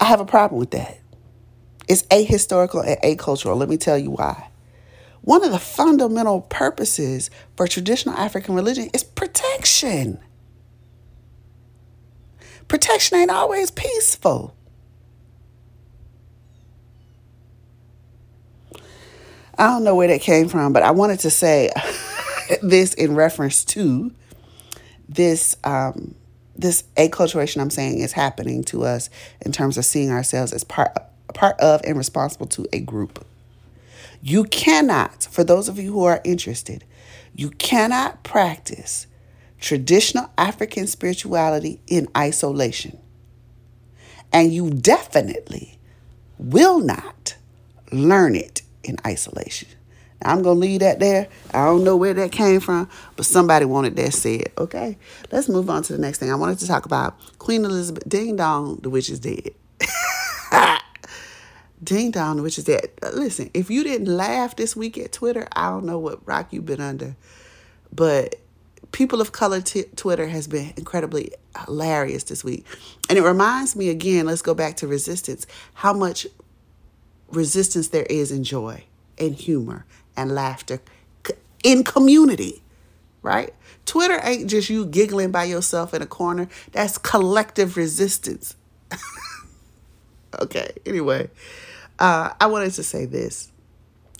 I 0.00 0.04
have 0.04 0.20
a 0.20 0.24
problem 0.24 0.58
with 0.58 0.70
that. 0.72 0.98
It's 1.88 2.02
ahistorical 2.04 2.86
and 2.86 3.04
acultural. 3.04 3.56
Let 3.56 3.68
me 3.68 3.76
tell 3.76 3.98
you 3.98 4.10
why. 4.12 4.48
One 5.22 5.44
of 5.44 5.52
the 5.52 5.58
fundamental 5.58 6.40
purposes 6.42 7.30
for 7.56 7.68
traditional 7.68 8.16
African 8.16 8.54
religion 8.54 8.90
is 8.92 9.04
protection. 9.04 10.18
Protection 12.68 13.18
ain't 13.18 13.30
always 13.30 13.70
peaceful. 13.70 14.56
I 19.58 19.66
don't 19.66 19.84
know 19.84 19.94
where 19.94 20.08
that 20.08 20.20
came 20.20 20.48
from, 20.48 20.72
but 20.72 20.82
I 20.82 20.90
wanted 20.90 21.20
to 21.20 21.30
say 21.30 21.70
this 22.62 22.94
in 22.94 23.14
reference 23.14 23.64
to 23.66 24.12
this 25.08 25.56
um, 25.64 26.14
this 26.56 26.84
acculturation 26.96 27.60
I'm 27.60 27.70
saying 27.70 27.98
is 27.98 28.12
happening 28.12 28.62
to 28.64 28.84
us 28.84 29.10
in 29.40 29.52
terms 29.52 29.78
of 29.78 29.84
seeing 29.84 30.10
ourselves 30.10 30.52
as 30.52 30.64
part 30.64 30.96
part 31.34 31.58
of 31.60 31.80
and 31.84 31.96
responsible 31.96 32.46
to 32.46 32.66
a 32.72 32.80
group. 32.80 33.24
You 34.20 34.44
cannot, 34.44 35.24
for 35.24 35.42
those 35.42 35.68
of 35.68 35.78
you 35.78 35.92
who 35.92 36.04
are 36.04 36.20
interested, 36.24 36.84
you 37.34 37.50
cannot 37.50 38.22
practice 38.22 39.06
traditional 39.58 40.30
African 40.36 40.86
spirituality 40.86 41.80
in 41.86 42.08
isolation. 42.16 42.98
And 44.32 44.52
you 44.52 44.70
definitely 44.70 45.78
will 46.38 46.78
not 46.78 47.36
learn 47.90 48.34
it 48.34 48.62
in 48.84 48.96
isolation. 49.06 49.68
Now, 50.22 50.32
I'm 50.32 50.42
going 50.42 50.56
to 50.56 50.60
leave 50.60 50.80
that 50.80 51.00
there. 51.00 51.28
I 51.52 51.64
don't 51.64 51.84
know 51.84 51.96
where 51.96 52.14
that 52.14 52.32
came 52.32 52.60
from, 52.60 52.88
but 53.16 53.26
somebody 53.26 53.64
wanted 53.64 53.96
that 53.96 54.12
said. 54.12 54.52
Okay, 54.58 54.98
let's 55.30 55.48
move 55.48 55.68
on 55.68 55.82
to 55.84 55.92
the 55.92 55.98
next 55.98 56.18
thing. 56.18 56.30
I 56.30 56.36
wanted 56.36 56.58
to 56.60 56.66
talk 56.66 56.86
about 56.86 57.16
Queen 57.38 57.64
Elizabeth. 57.64 58.08
Ding 58.08 58.36
dong, 58.36 58.76
the 58.82 58.90
witch 58.90 59.10
is 59.10 59.20
dead. 59.20 59.50
Ding 61.84 62.12
dong, 62.12 62.36
the 62.36 62.42
witch 62.42 62.58
is 62.58 62.64
dead. 62.64 62.90
Uh, 63.02 63.10
listen, 63.12 63.50
if 63.54 63.70
you 63.70 63.82
didn't 63.82 64.06
laugh 64.06 64.54
this 64.54 64.76
week 64.76 64.96
at 64.98 65.12
Twitter, 65.12 65.48
I 65.52 65.68
don't 65.70 65.84
know 65.84 65.98
what 65.98 66.26
rock 66.26 66.52
you've 66.52 66.66
been 66.66 66.80
under, 66.80 67.16
but 67.92 68.36
people 68.92 69.20
of 69.20 69.32
color 69.32 69.60
t- 69.60 69.84
Twitter 69.96 70.28
has 70.28 70.46
been 70.46 70.72
incredibly 70.76 71.32
hilarious 71.66 72.24
this 72.24 72.44
week. 72.44 72.64
And 73.08 73.18
it 73.18 73.22
reminds 73.22 73.74
me 73.74 73.88
again, 73.88 74.26
let's 74.26 74.42
go 74.42 74.54
back 74.54 74.76
to 74.76 74.86
resistance, 74.86 75.46
how 75.74 75.92
much 75.92 76.26
resistance 77.32 77.88
there 77.88 78.06
is 78.08 78.30
in 78.30 78.44
joy 78.44 78.84
and 79.18 79.34
humor 79.34 79.84
and 80.16 80.34
laughter 80.34 80.80
in 81.62 81.84
community, 81.84 82.62
right? 83.22 83.54
Twitter 83.86 84.20
ain't 84.22 84.50
just 84.50 84.70
you 84.70 84.86
giggling 84.86 85.30
by 85.30 85.44
yourself 85.44 85.94
in 85.94 86.02
a 86.02 86.06
corner. 86.06 86.48
That's 86.72 86.98
collective 86.98 87.76
resistance. 87.76 88.56
okay, 90.40 90.72
anyway, 90.86 91.30
uh, 91.98 92.32
I 92.40 92.46
wanted 92.46 92.72
to 92.74 92.82
say 92.82 93.06
this. 93.06 93.48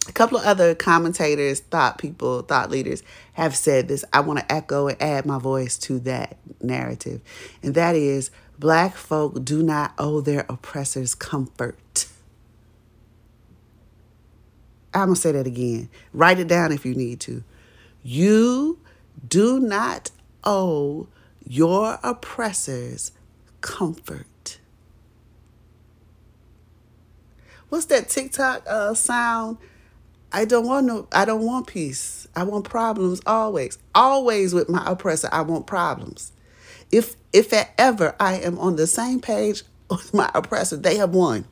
A 0.09 0.13
couple 0.13 0.37
of 0.37 0.45
other 0.45 0.75
commentators, 0.75 1.61
thought 1.61 1.99
people, 1.99 2.43
thought 2.43 2.71
leaders 2.71 3.05
have 3.35 3.55
said 3.55 3.87
this. 3.87 4.05
I 4.13 4.21
want 4.21 4.41
to 4.41 4.53
echo 4.53 4.89
and 4.89 5.01
add 5.01 5.27
my 5.27 5.39
voice 5.39 5.79
to 5.79 6.01
that 6.01 6.39
narrative. 6.61 7.21
And 7.63 7.75
that 7.75 7.95
is 7.95 8.31
Black 8.59 8.97
folk 8.97 9.45
do 9.45 9.63
not 9.63 9.93
owe 9.99 10.21
their 10.21 10.45
oppressors 10.49 11.15
comfort. 11.15 12.07
I'm 14.95 15.07
going 15.07 15.15
to 15.15 15.21
say 15.21 15.33
that 15.33 15.47
again. 15.47 15.89
Write 16.13 16.39
it 16.39 16.49
down 16.49 16.73
if 16.73 16.85
you 16.85 16.95
need 16.95 17.21
to. 17.21 17.43
You 18.03 18.79
do 19.29 19.61
not 19.61 20.11
owe 20.45 21.09
your 21.47 21.99
oppressors 22.03 23.13
comfort. 23.61 24.59
What's 27.69 27.87
that 27.87 28.11
TikTok 28.11 28.65
uh, 28.67 28.95
sound? 28.95 29.57
I 30.33 30.45
don't 30.45 30.67
want 30.67 30.87
no 30.87 31.09
I 31.13 31.25
don't 31.25 31.45
want 31.45 31.67
peace. 31.67 32.27
I 32.35 32.43
want 32.45 32.65
problems 32.65 33.21
always. 33.27 33.79
Always 33.95 34.55
with 34.55 34.69
my 34.69 34.83
oppressor, 34.87 35.29
I 35.31 35.43
want 35.43 35.67
problems. 35.67 36.33
If 36.91 37.17
if 37.33 37.53
ever 37.79 38.15
I 38.19 38.37
am 38.37 38.59
on 38.59 38.77
the 38.77 38.87
same 38.87 39.21
page 39.21 39.63
with 39.91 40.13
my 40.13 40.31
oppressor, 40.35 40.77
they 40.77 40.97
have 40.97 41.15
won. 41.15 41.47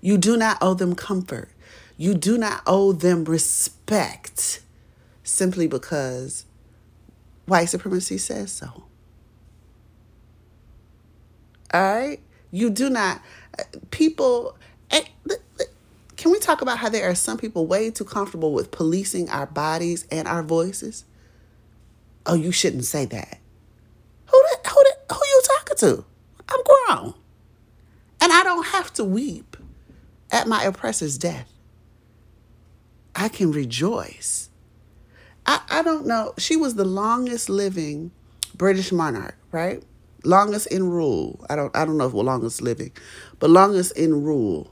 You 0.00 0.18
do 0.18 0.36
not 0.36 0.58
owe 0.60 0.74
them 0.74 0.94
comfort. 0.94 1.50
You 1.96 2.14
do 2.14 2.38
not 2.38 2.62
owe 2.66 2.92
them 2.92 3.24
respect 3.24 4.60
simply 5.24 5.66
because 5.66 6.44
white 7.46 7.66
supremacy 7.66 8.18
says 8.18 8.52
so. 8.52 8.84
All 11.74 11.82
right? 11.82 12.20
You 12.50 12.70
do 12.70 12.88
not, 12.88 13.20
people, 13.90 14.56
eh, 14.90 15.02
can 16.16 16.32
we 16.32 16.38
talk 16.38 16.62
about 16.62 16.78
how 16.78 16.88
there 16.88 17.10
are 17.10 17.14
some 17.14 17.36
people 17.36 17.66
way 17.66 17.90
too 17.90 18.04
comfortable 18.04 18.52
with 18.52 18.70
policing 18.70 19.28
our 19.28 19.46
bodies 19.46 20.06
and 20.10 20.26
our 20.26 20.42
voices? 20.42 21.04
Oh, 22.24 22.34
you 22.34 22.52
shouldn't 22.52 22.84
say 22.84 23.04
that. 23.06 23.38
Who, 24.26 24.42
the, 24.50 24.68
who, 24.70 24.84
the, 24.84 25.14
who 25.14 25.20
you 25.20 25.42
talking 25.44 25.76
to? 25.78 26.04
I'm 26.48 26.60
grown. 26.64 27.14
And 28.20 28.32
I 28.32 28.42
don't 28.44 28.66
have 28.68 28.92
to 28.94 29.04
weep 29.04 29.57
at 30.30 30.46
my 30.46 30.64
oppressor's 30.64 31.18
death, 31.18 31.50
I 33.14 33.28
can 33.28 33.52
rejoice. 33.52 34.50
I, 35.46 35.60
I 35.70 35.82
don't 35.82 36.06
know. 36.06 36.34
She 36.38 36.56
was 36.56 36.74
the 36.74 36.84
longest 36.84 37.48
living 37.48 38.10
British 38.54 38.92
monarch, 38.92 39.36
right? 39.50 39.82
Longest 40.24 40.66
in 40.68 40.88
rule. 40.88 41.44
I 41.48 41.56
don't 41.56 41.74
I 41.76 41.84
don't 41.84 41.96
know 41.96 42.06
if 42.06 42.12
we're 42.12 42.22
longest 42.24 42.60
living, 42.60 42.92
but 43.38 43.50
longest 43.50 43.96
in 43.96 44.22
rule. 44.22 44.70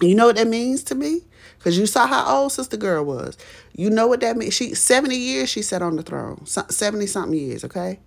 You 0.00 0.14
know 0.14 0.26
what 0.26 0.36
that 0.36 0.46
means 0.46 0.82
to 0.84 0.94
me? 0.94 1.22
Because 1.58 1.78
you 1.78 1.86
saw 1.86 2.06
how 2.06 2.42
old 2.42 2.52
Sister 2.52 2.76
Girl 2.76 3.04
was. 3.04 3.36
You 3.74 3.90
know 3.90 4.06
what 4.06 4.20
that 4.20 4.36
means? 4.36 4.54
She 4.54 4.74
70 4.74 5.16
years 5.16 5.48
she 5.48 5.62
sat 5.62 5.82
on 5.82 5.96
the 5.96 6.02
throne. 6.02 6.46
70 6.46 7.06
something 7.06 7.38
years, 7.38 7.64
okay? 7.64 7.98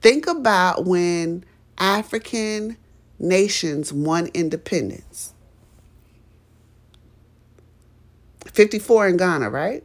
Think 0.00 0.26
about 0.28 0.84
when 0.84 1.44
African 1.76 2.76
nations 3.18 3.92
won 3.92 4.28
independence. 4.34 5.34
54 8.46 9.08
in 9.08 9.16
Ghana, 9.16 9.50
right? 9.50 9.84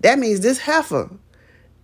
That 0.00 0.18
means 0.18 0.40
this 0.40 0.58
heifer 0.58 1.10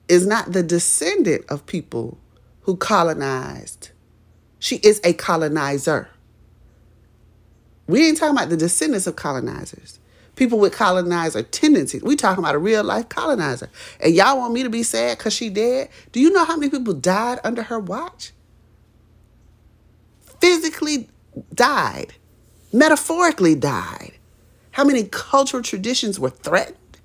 is 0.09 0.27
not 0.27 0.53
the 0.53 0.63
descendant 0.63 1.45
of 1.49 1.67
people 1.67 2.19
who 2.63 2.77
colonized. 2.77 3.91
She 4.59 4.77
is 4.77 5.01
a 5.05 5.13
colonizer. 5.13 6.09
We 7.87 8.07
ain't 8.07 8.19
talking 8.19 8.37
about 8.37 8.49
the 8.49 8.57
descendants 8.57 9.07
of 9.07 9.17
colonizers. 9.17 9.99
People 10.37 10.59
with 10.59 10.73
colonizer 10.73 11.43
tendencies. 11.43 12.03
We 12.03 12.17
talking 12.17 12.43
about 12.43 12.55
a 12.55 12.59
real 12.59 12.85
life 12.85 13.09
colonizer. 13.09 13.69
And 14.01 14.15
y'all 14.15 14.39
want 14.39 14.55
me 14.55 14.63
to 14.63 14.71
be 14.71 14.83
sad 14.83 15.19
because 15.19 15.35
she 15.35 15.51
dead? 15.51 15.89
Do 16.13 16.21
you 16.21 16.31
know 16.31 16.45
how 16.45 16.57
many 16.57 16.71
people 16.71 16.95
died 16.95 17.39
under 17.45 17.63
her 17.65 17.79
watch? 17.79 18.33
Physically 20.43 21.09
died. 21.55 22.15
Metaphorically 22.73 23.55
died. 23.55 24.15
How 24.73 24.83
many 24.83 25.05
cultural 25.05 25.63
traditions 25.63 26.19
were 26.19 26.31
threatened? 26.31 26.99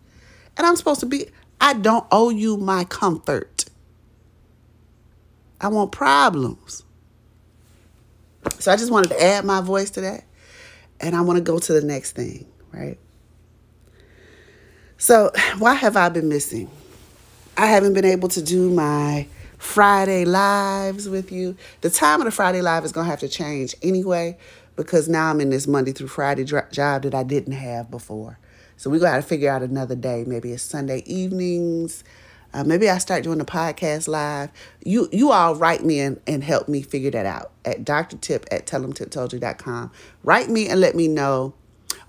And 0.58 0.65
I'm 0.65 0.76
supposed 0.76 1.02
to 1.02 1.06
be, 1.06 1.28
I 1.62 1.73
don't 1.73 2.08
owe 2.12 2.32
you 2.32 2.58
my 2.58 2.84
comfort. 2.86 3.65
I 5.62 5.67
want 5.67 5.91
problems. 5.91 6.82
So 8.58 8.71
I 8.71 8.76
just 8.76 8.91
wanted 8.91 9.10
to 9.10 9.21
add 9.21 9.45
my 9.45 9.62
voice 9.62 9.91
to 9.91 10.02
that. 10.02 10.23
And 11.00 11.15
I 11.15 11.21
want 11.21 11.38
to 11.38 11.43
go 11.43 11.60
to 11.60 11.73
the 11.73 11.82
next 11.82 12.13
thing, 12.13 12.47
right? 12.71 12.97
So, 14.97 15.32
why 15.60 15.76
have 15.76 15.95
I 15.95 16.10
been 16.10 16.28
missing? 16.28 16.71
I 17.56 17.67
haven't 17.67 17.93
been 17.93 18.06
able 18.06 18.30
to 18.30 18.41
do 18.41 18.71
my 18.71 19.28
Friday 19.58 20.26
lives 20.26 21.10
with 21.10 21.32
you. 21.32 21.56
The 21.82 21.89
time 21.89 22.22
of 22.22 22.26
the 22.26 22.32
Friday 22.32 22.62
live 22.62 22.86
is 22.86 22.91
going 22.91 23.06
to 23.06 23.10
have 23.12 23.20
to 23.22 23.30
change 23.30 23.76
anyway 23.82 24.38
because 24.76 25.10
now 25.10 25.30
I'm 25.30 25.41
in 25.41 25.50
this 25.50 25.67
Monday 25.67 25.91
through 25.91 26.08
Friday 26.08 26.43
job 26.43 27.02
that 27.02 27.15
I 27.15 27.24
didn't 27.24 27.54
have 27.54 27.89
before. 27.89 28.39
So 28.78 28.89
we 28.89 29.00
got 29.00 29.15
to 29.15 29.24
figure 29.24 29.50
out 29.50 29.63
another 29.63 29.96
day. 29.96 30.24
Maybe 30.26 30.52
it's 30.52 30.62
Sunday 30.62 31.04
evenings. 31.06 32.04
Uh, 32.54 32.63
maybe 32.63 32.89
I 32.89 33.00
start 33.00 33.24
doing 33.24 33.39
the 33.39 33.46
podcast 33.46 34.08
live. 34.08 34.52
You 34.84 35.10
you 35.12 35.32
all 35.32 35.56
write 35.56 35.84
me 35.84 36.00
and, 36.00 36.22
and 36.28 36.43
help 36.43 36.70
me 36.70 36.82
figure 36.82 37.12
that 37.12 37.26
out 37.26 37.52
at 37.65 37.84
Dr. 37.84 38.17
Tip 38.17 38.46
at 38.52 38.65
tellemtiptoldyou.com. 38.65 39.91
Write 40.24 40.50
me 40.50 40.70
and 40.70 40.80
let 40.80 40.96
me 40.96 41.08
know. 41.08 41.54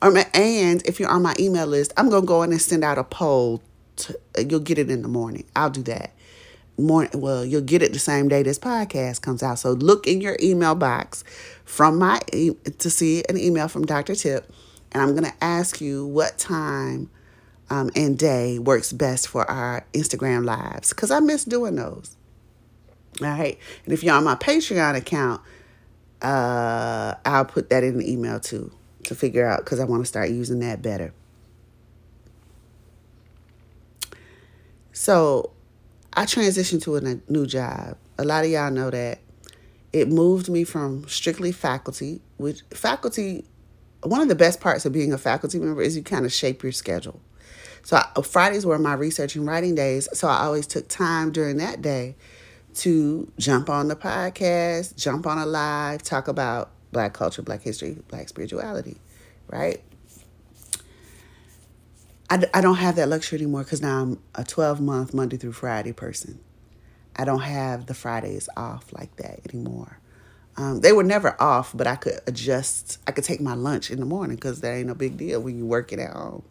Or, 0.00 0.16
and 0.32 0.87
if 0.87 1.00
you're 1.00 1.11
on 1.11 1.22
my 1.22 1.34
email 1.40 1.66
list, 1.66 1.92
I'm 1.96 2.08
going 2.08 2.22
to 2.22 2.26
go 2.26 2.42
in 2.42 2.52
and 2.52 2.61
send 2.61 2.84
out 2.84 2.98
a 2.98 3.04
poll. 3.04 3.62
To, 3.96 4.18
you'll 4.48 4.61
get 4.61 4.78
it 4.78 4.90
in 4.90 5.02
the 5.02 5.08
morning. 5.08 5.44
I'll 5.56 5.70
do 5.70 5.82
that. 5.84 6.12
Morning, 6.80 7.20
well, 7.20 7.44
you'll 7.44 7.60
get 7.60 7.82
it 7.82 7.92
the 7.92 7.98
same 7.98 8.28
day 8.28 8.44
this 8.44 8.58
podcast 8.58 9.20
comes 9.20 9.42
out. 9.42 9.58
So 9.58 9.72
look 9.72 10.06
in 10.06 10.20
your 10.20 10.36
email 10.40 10.76
box 10.76 11.24
from 11.64 11.98
my 11.98 12.20
to 12.78 12.90
see 12.90 13.24
an 13.28 13.36
email 13.36 13.66
from 13.66 13.84
Dr. 13.84 14.14
Tip 14.14 14.52
and 14.92 15.02
I'm 15.02 15.10
to 15.24 15.44
ask 15.44 15.80
you 15.80 16.06
what 16.06 16.38
time 16.38 17.10
um, 17.70 17.90
and 17.94 18.18
day 18.18 18.58
works 18.58 18.92
best 18.92 19.28
for 19.28 19.48
our 19.50 19.84
Instagram 19.92 20.44
lives 20.44 20.90
because 20.90 21.10
I 21.10 21.20
miss 21.20 21.44
doing 21.44 21.74
those. 21.74 22.16
All 23.20 23.28
right. 23.28 23.58
And 23.84 23.92
if 23.92 24.02
you're 24.02 24.14
on 24.14 24.24
my 24.24 24.36
Patreon 24.36 24.96
account, 24.96 25.42
uh, 26.22 27.14
I'll 27.24 27.44
put 27.44 27.70
that 27.70 27.84
in 27.84 27.98
the 27.98 28.10
email 28.10 28.40
too 28.40 28.72
to 29.04 29.14
figure 29.14 29.46
out 29.46 29.64
because 29.64 29.80
I 29.80 29.84
want 29.84 30.02
to 30.02 30.06
start 30.06 30.30
using 30.30 30.60
that 30.60 30.82
better. 30.82 31.12
So 34.92 35.52
I 36.18 36.24
transitioned 36.24 36.83
to 36.83 36.96
a 36.96 37.20
new 37.31 37.46
job. 37.46 37.96
A 38.18 38.24
lot 38.24 38.44
of 38.44 38.50
y'all 38.50 38.72
know 38.72 38.90
that 38.90 39.20
it 39.92 40.09
moved 40.09 40.48
me 40.48 40.64
from 40.64 41.07
strictly 41.07 41.52
faculty, 41.52 42.20
which 42.38 42.62
faculty 42.72 43.44
one 44.02 44.20
of 44.20 44.26
the 44.26 44.35
best 44.35 44.61
parts 44.61 44.85
of 44.85 44.92
being 44.92 45.12
a 45.12 45.18
faculty 45.18 45.61
member 45.61 45.81
is 45.81 45.96
you 45.96 46.02
kind 46.02 46.26
of 46.26 46.33
shape 46.33 46.64
your 46.64 46.72
schedule. 46.72 47.20
So 47.85 47.98
I, 47.98 48.09
uh, 48.16 48.22
Fridays 48.22 48.66
were 48.66 48.81
my 48.81 48.94
research 48.94 49.37
and 49.37 49.46
writing 49.46 49.76
days. 49.76 50.09
So 50.12 50.26
I 50.26 50.38
always 50.38 50.66
took 50.66 50.88
time 50.88 51.31
during 51.31 51.59
that 51.59 51.83
day 51.83 52.16
to 52.78 53.31
jump 53.38 53.70
on 53.70 53.87
the 53.87 53.94
podcast, 53.94 54.96
jump 54.96 55.24
on 55.24 55.38
a 55.38 55.46
live, 55.46 56.02
talk 56.02 56.26
about 56.26 56.72
Black 56.90 57.12
culture, 57.12 57.42
Black 57.42 57.62
history, 57.62 57.96
Black 58.09 58.28
spirituality, 58.28 58.96
right? 59.46 59.81
I, 62.30 62.44
I 62.52 62.60
don't 62.60 62.76
have 62.76 62.96
that 62.96 63.08
luxury 63.08 63.38
anymore 63.38 63.64
because 63.64 63.80
now 63.80 64.02
I'm 64.02 64.20
a 64.34 64.44
12 64.44 64.80
month 64.80 65.14
Monday 65.14 65.36
through 65.36 65.52
Friday 65.52 65.92
person. 65.92 66.40
I 67.16 67.24
don't 67.24 67.40
have 67.40 67.86
the 67.86 67.94
Fridays 67.94 68.48
off 68.56 68.92
like 68.92 69.16
that 69.16 69.40
anymore. 69.52 69.98
Um, 70.56 70.80
they 70.80 70.92
were 70.92 71.04
never 71.04 71.40
off, 71.40 71.76
but 71.76 71.86
I 71.86 71.96
could 71.96 72.20
adjust. 72.26 72.98
I 73.06 73.12
could 73.12 73.24
take 73.24 73.40
my 73.40 73.54
lunch 73.54 73.90
in 73.90 74.00
the 74.00 74.06
morning 74.06 74.36
because 74.36 74.60
that 74.60 74.74
ain't 74.74 74.88
no 74.88 74.94
big 74.94 75.16
deal 75.16 75.40
when 75.40 75.56
you're 75.56 75.66
working 75.66 76.00
at 76.00 76.12
home. 76.12 76.42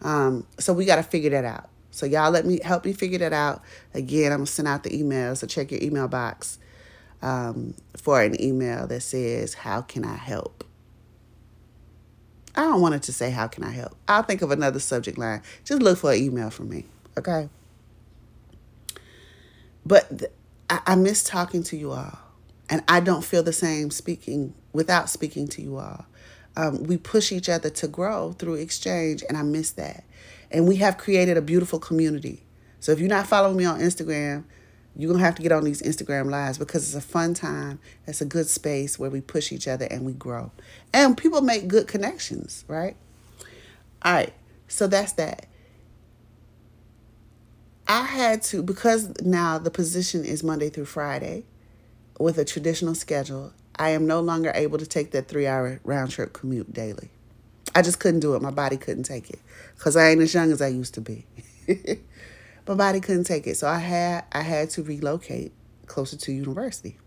Um, 0.00 0.46
so 0.58 0.72
we 0.72 0.84
got 0.84 0.96
to 0.96 1.02
figure 1.02 1.30
that 1.30 1.44
out. 1.44 1.68
So 1.90 2.06
y'all 2.06 2.30
let 2.30 2.46
me 2.46 2.60
help 2.64 2.84
me 2.84 2.92
figure 2.94 3.18
that 3.18 3.34
out. 3.34 3.62
Again, 3.92 4.32
I'm 4.32 4.38
gonna 4.38 4.46
send 4.46 4.66
out 4.66 4.82
the 4.82 4.96
email. 4.98 5.36
So 5.36 5.46
check 5.46 5.70
your 5.70 5.82
email 5.82 6.08
box 6.08 6.58
um, 7.20 7.74
for 7.96 8.22
an 8.22 8.40
email 8.42 8.86
that 8.86 9.02
says, 9.02 9.52
"How 9.54 9.82
can 9.82 10.04
I 10.04 10.16
help?" 10.16 10.64
I 12.54 12.62
don't 12.62 12.80
want 12.80 12.94
it 12.94 13.02
to 13.04 13.12
say, 13.12 13.30
"How 13.30 13.48
can 13.48 13.64
I 13.64 13.70
help?" 13.70 13.96
I'll 14.08 14.22
think 14.22 14.42
of 14.42 14.50
another 14.50 14.78
subject 14.78 15.18
line. 15.18 15.42
Just 15.64 15.82
look 15.82 15.98
for 15.98 16.12
an 16.12 16.18
email 16.18 16.50
from 16.50 16.68
me, 16.68 16.84
okay? 17.18 17.48
But 19.84 20.18
th- 20.18 20.30
I-, 20.68 20.82
I 20.86 20.94
miss 20.94 21.24
talking 21.24 21.62
to 21.64 21.76
you 21.76 21.92
all. 21.92 22.18
And 22.70 22.82
I 22.88 23.00
don't 23.00 23.22
feel 23.24 23.42
the 23.42 23.52
same 23.52 23.90
speaking 23.90 24.54
without 24.72 25.10
speaking 25.10 25.46
to 25.48 25.62
you 25.62 25.76
all. 25.76 26.06
Um, 26.56 26.84
we 26.84 26.96
push 26.96 27.32
each 27.32 27.48
other 27.48 27.68
to 27.70 27.88
grow 27.88 28.32
through 28.32 28.54
exchange, 28.54 29.22
and 29.28 29.36
I 29.36 29.42
miss 29.42 29.72
that. 29.72 30.04
And 30.50 30.66
we 30.66 30.76
have 30.76 30.96
created 30.98 31.36
a 31.36 31.42
beautiful 31.42 31.78
community. 31.78 32.44
So 32.80 32.92
if 32.92 32.98
you're 32.98 33.08
not 33.08 33.26
following 33.26 33.56
me 33.56 33.64
on 33.64 33.80
Instagram, 33.80 34.44
you're 34.96 35.08
going 35.08 35.18
to 35.18 35.24
have 35.24 35.36
to 35.36 35.42
get 35.42 35.52
on 35.52 35.64
these 35.64 35.82
Instagram 35.82 36.30
lives 36.30 36.58
because 36.58 36.84
it's 36.84 37.04
a 37.04 37.06
fun 37.06 37.34
time. 37.34 37.78
It's 38.06 38.20
a 38.20 38.26
good 38.26 38.48
space 38.48 38.98
where 38.98 39.10
we 39.10 39.20
push 39.20 39.52
each 39.52 39.66
other 39.66 39.86
and 39.86 40.04
we 40.04 40.12
grow. 40.12 40.52
And 40.92 41.16
people 41.16 41.40
make 41.40 41.68
good 41.68 41.88
connections, 41.88 42.64
right? 42.68 42.96
All 44.02 44.12
right. 44.12 44.32
So 44.68 44.86
that's 44.86 45.12
that. 45.12 45.46
I 47.88 48.04
had 48.04 48.42
to, 48.44 48.62
because 48.62 49.20
now 49.22 49.58
the 49.58 49.70
position 49.70 50.24
is 50.24 50.42
Monday 50.42 50.70
through 50.70 50.86
Friday, 50.86 51.44
with 52.18 52.38
a 52.38 52.44
traditional 52.44 52.94
schedule, 52.94 53.52
I 53.76 53.90
am 53.90 54.06
no 54.06 54.20
longer 54.20 54.52
able 54.54 54.78
to 54.78 54.86
take 54.86 55.10
that 55.12 55.28
three 55.28 55.46
hour 55.46 55.80
round 55.84 56.10
trip 56.10 56.32
commute 56.32 56.72
daily. 56.72 57.10
I 57.74 57.82
just 57.82 57.98
couldn't 57.98 58.20
do 58.20 58.34
it. 58.34 58.42
My 58.42 58.50
body 58.50 58.76
couldn't 58.76 59.04
take 59.04 59.30
it 59.30 59.40
because 59.76 59.96
I 59.96 60.10
ain't 60.10 60.20
as 60.20 60.34
young 60.34 60.52
as 60.52 60.60
I 60.60 60.68
used 60.68 60.94
to 60.94 61.00
be. 61.00 61.26
My 62.66 62.74
body 62.74 63.00
couldn't 63.00 63.24
take 63.24 63.46
it, 63.46 63.56
so 63.56 63.66
I 63.66 63.78
had 63.78 64.24
I 64.32 64.42
had 64.42 64.70
to 64.70 64.82
relocate 64.82 65.52
closer 65.86 66.16
to 66.16 66.32
university. 66.32 66.98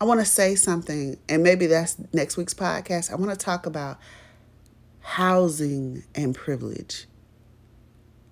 I 0.00 0.04
want 0.04 0.20
to 0.20 0.26
say 0.26 0.56
something, 0.56 1.16
and 1.28 1.42
maybe 1.42 1.66
that's 1.66 1.96
next 2.12 2.36
week's 2.36 2.52
podcast. 2.52 3.10
I 3.10 3.14
want 3.14 3.30
to 3.30 3.36
talk 3.36 3.64
about 3.64 3.98
housing 5.00 6.04
and 6.14 6.34
privilege 6.34 7.06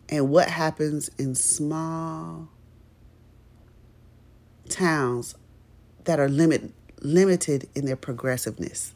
and 0.09 0.29
what 0.29 0.49
happens 0.49 1.09
in 1.19 1.35
small 1.35 2.49
towns 4.69 5.35
that 6.05 6.19
are 6.21 6.29
limit, 6.29 6.73
limited 7.01 7.69
in 7.75 7.87
their 7.87 7.97
progressiveness. 7.97 8.95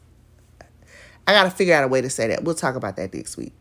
I 1.25 1.31
got 1.31 1.43
to 1.45 1.51
figure 1.51 1.73
out 1.73 1.83
a 1.83 1.87
way 1.87 2.01
to 2.01 2.09
say 2.09 2.27
that. 2.27 2.43
We'll 2.43 2.55
talk 2.55 2.75
about 2.75 2.95
that 2.97 3.13
next 3.13 3.37
week. 3.37 3.53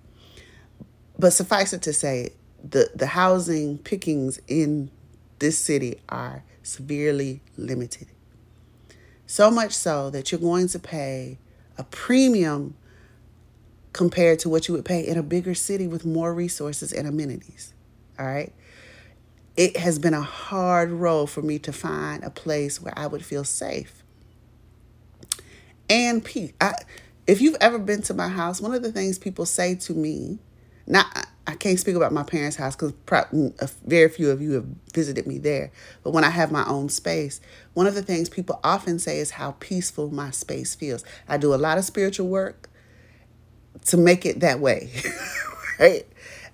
But 1.18 1.32
suffice 1.32 1.72
it 1.72 1.82
to 1.82 1.92
say, 1.92 2.30
the, 2.62 2.90
the 2.94 3.06
housing 3.06 3.78
pickings 3.78 4.40
in 4.46 4.90
this 5.38 5.58
city 5.58 6.00
are 6.08 6.44
severely 6.62 7.40
limited. 7.56 8.08
So 9.26 9.50
much 9.50 9.72
so 9.72 10.10
that 10.10 10.30
you're 10.30 10.40
going 10.40 10.68
to 10.68 10.78
pay 10.78 11.38
a 11.76 11.84
premium 11.84 12.76
compared 13.92 14.38
to 14.40 14.48
what 14.48 14.68
you 14.68 14.74
would 14.74 14.84
pay 14.84 15.06
in 15.06 15.18
a 15.18 15.22
bigger 15.22 15.54
city 15.54 15.86
with 15.86 16.04
more 16.04 16.34
resources 16.34 16.92
and 16.92 17.06
amenities. 17.06 17.74
All 18.18 18.26
right 18.26 18.52
it 19.58 19.76
has 19.76 19.98
been 19.98 20.14
a 20.14 20.22
hard 20.22 20.88
road 20.88 21.26
for 21.26 21.42
me 21.42 21.58
to 21.58 21.72
find 21.72 22.22
a 22.22 22.30
place 22.30 22.80
where 22.80 22.96
I 22.96 23.08
would 23.08 23.24
feel 23.24 23.42
safe 23.42 24.04
and 25.90 26.24
peace. 26.24 26.52
I, 26.60 26.74
if 27.26 27.40
you've 27.40 27.56
ever 27.60 27.80
been 27.80 28.00
to 28.02 28.14
my 28.14 28.28
house, 28.28 28.60
one 28.60 28.72
of 28.72 28.84
the 28.84 28.92
things 28.92 29.18
people 29.18 29.44
say 29.46 29.74
to 29.74 29.94
me, 29.94 30.38
now 30.88 31.04
I 31.46 31.54
can't 31.54 31.78
speak 31.78 31.94
about 31.94 32.12
my 32.12 32.22
parents' 32.22 32.56
house 32.56 32.74
because 32.74 32.92
very 33.86 34.08
few 34.08 34.30
of 34.30 34.42
you 34.42 34.52
have 34.52 34.66
visited 34.92 35.26
me 35.26 35.38
there. 35.38 35.70
But 36.02 36.12
when 36.12 36.24
I 36.24 36.30
have 36.30 36.50
my 36.50 36.66
own 36.66 36.88
space, 36.88 37.40
one 37.74 37.86
of 37.86 37.94
the 37.94 38.02
things 38.02 38.28
people 38.28 38.58
often 38.64 38.98
say 38.98 39.18
is 39.18 39.32
how 39.32 39.52
peaceful 39.60 40.10
my 40.10 40.30
space 40.30 40.74
feels. 40.74 41.04
I 41.28 41.36
do 41.38 41.54
a 41.54 41.56
lot 41.56 41.78
of 41.78 41.84
spiritual 41.84 42.28
work 42.28 42.68
to 43.86 43.96
make 43.96 44.26
it 44.26 44.40
that 44.40 44.60
way, 44.60 44.90
right? 45.78 46.06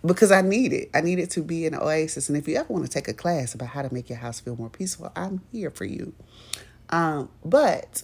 Because 0.05 0.31
I 0.31 0.42
need 0.42 0.73
it. 0.73 0.90
I 0.94 1.01
need 1.01 1.18
it 1.18 1.31
to 1.31 1.42
be 1.42 1.66
an 1.66 1.75
oasis. 1.75 2.29
And 2.29 2.37
if 2.37 2.47
you 2.47 2.57
ever 2.57 2.73
want 2.73 2.85
to 2.85 2.90
take 2.90 3.09
a 3.09 3.14
class 3.14 3.55
about 3.55 3.68
how 3.68 3.83
to 3.83 3.92
make 3.92 4.09
your 4.09 4.18
house 4.18 4.40
feel 4.40 4.57
more 4.57 4.70
peaceful, 4.70 5.11
I'm 5.16 5.42
here 5.51 5.70
for 5.70 5.87
you. 5.87 6.12
Um, 6.90 7.31
but 7.44 8.03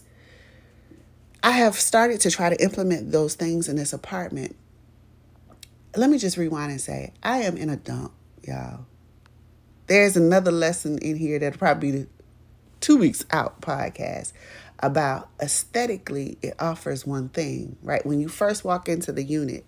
I 1.42 1.52
have 1.52 1.74
started 1.76 2.20
to 2.22 2.30
try 2.30 2.48
to 2.48 2.60
implement 2.62 3.12
those 3.12 3.34
things 3.34 3.68
in 3.68 3.76
this 3.76 3.92
apartment 3.92 4.56
let 5.96 6.10
me 6.10 6.18
just 6.18 6.36
rewind 6.36 6.70
and 6.70 6.80
say, 6.80 7.12
I 7.22 7.38
am 7.38 7.56
in 7.56 7.68
a 7.70 7.76
dump, 7.76 8.12
y'all. 8.46 8.86
There's 9.86 10.16
another 10.16 10.52
lesson 10.52 10.98
in 10.98 11.16
here 11.16 11.38
that'll 11.38 11.58
probably 11.58 11.92
be 11.92 12.06
two 12.80 12.96
weeks 12.96 13.24
out 13.30 13.60
podcast 13.60 14.32
about 14.80 15.28
aesthetically, 15.40 16.38
it 16.42 16.54
offers 16.58 17.06
one 17.06 17.28
thing, 17.28 17.76
right? 17.82 18.04
When 18.06 18.20
you 18.20 18.28
first 18.28 18.64
walk 18.64 18.88
into 18.88 19.12
the 19.12 19.22
unit, 19.22 19.64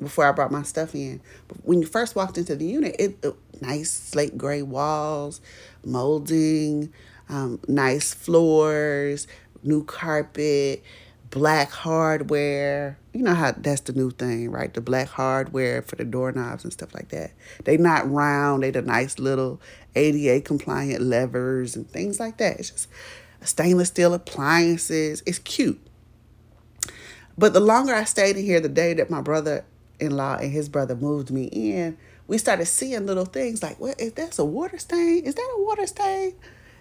before 0.00 0.26
I 0.26 0.32
brought 0.32 0.50
my 0.50 0.62
stuff 0.62 0.94
in, 0.94 1.20
when 1.62 1.80
you 1.80 1.86
first 1.86 2.14
walked 2.16 2.38
into 2.38 2.54
the 2.56 2.64
unit, 2.64 2.96
it, 2.98 3.18
it 3.22 3.34
nice 3.60 3.90
slate 3.90 4.38
gray 4.38 4.62
walls, 4.62 5.40
molding, 5.84 6.92
um, 7.28 7.60
nice 7.66 8.14
floors, 8.14 9.26
new 9.62 9.84
carpet, 9.84 10.82
black 11.32 11.70
hardware. 11.70 12.98
You 13.14 13.22
know 13.22 13.34
how 13.34 13.52
that's 13.52 13.80
the 13.80 13.94
new 13.94 14.10
thing, 14.10 14.50
right? 14.50 14.72
The 14.72 14.80
black 14.80 15.08
hardware 15.08 15.82
for 15.82 15.96
the 15.96 16.04
doorknobs 16.04 16.62
and 16.62 16.72
stuff 16.72 16.94
like 16.94 17.08
that. 17.08 17.32
They 17.64 17.78
not 17.78 18.08
round. 18.08 18.62
They 18.62 18.70
the 18.70 18.82
nice 18.82 19.18
little 19.18 19.60
ADA 19.96 20.42
compliant 20.42 21.00
levers 21.00 21.74
and 21.74 21.90
things 21.90 22.20
like 22.20 22.36
that. 22.36 22.60
It's 22.60 22.70
just 22.70 22.88
stainless 23.40 23.88
steel 23.88 24.14
appliances. 24.14 25.22
It's 25.26 25.38
cute. 25.38 25.80
But 27.36 27.54
the 27.54 27.60
longer 27.60 27.94
I 27.94 28.04
stayed 28.04 28.36
in 28.36 28.44
here, 28.44 28.60
the 28.60 28.68
day 28.68 28.92
that 28.92 29.08
my 29.08 29.22
brother-in-law 29.22 30.36
and 30.36 30.52
his 30.52 30.68
brother 30.68 30.94
moved 30.94 31.30
me 31.30 31.44
in, 31.46 31.96
we 32.26 32.36
started 32.36 32.66
seeing 32.66 33.06
little 33.06 33.24
things 33.24 33.62
like, 33.62 33.80
"What 33.80 33.98
is 33.98 34.12
that? 34.12 34.38
A 34.38 34.44
water 34.44 34.76
stain? 34.76 35.24
Is 35.24 35.34
that 35.34 35.54
a 35.56 35.62
water 35.62 35.86
stain? 35.86 36.34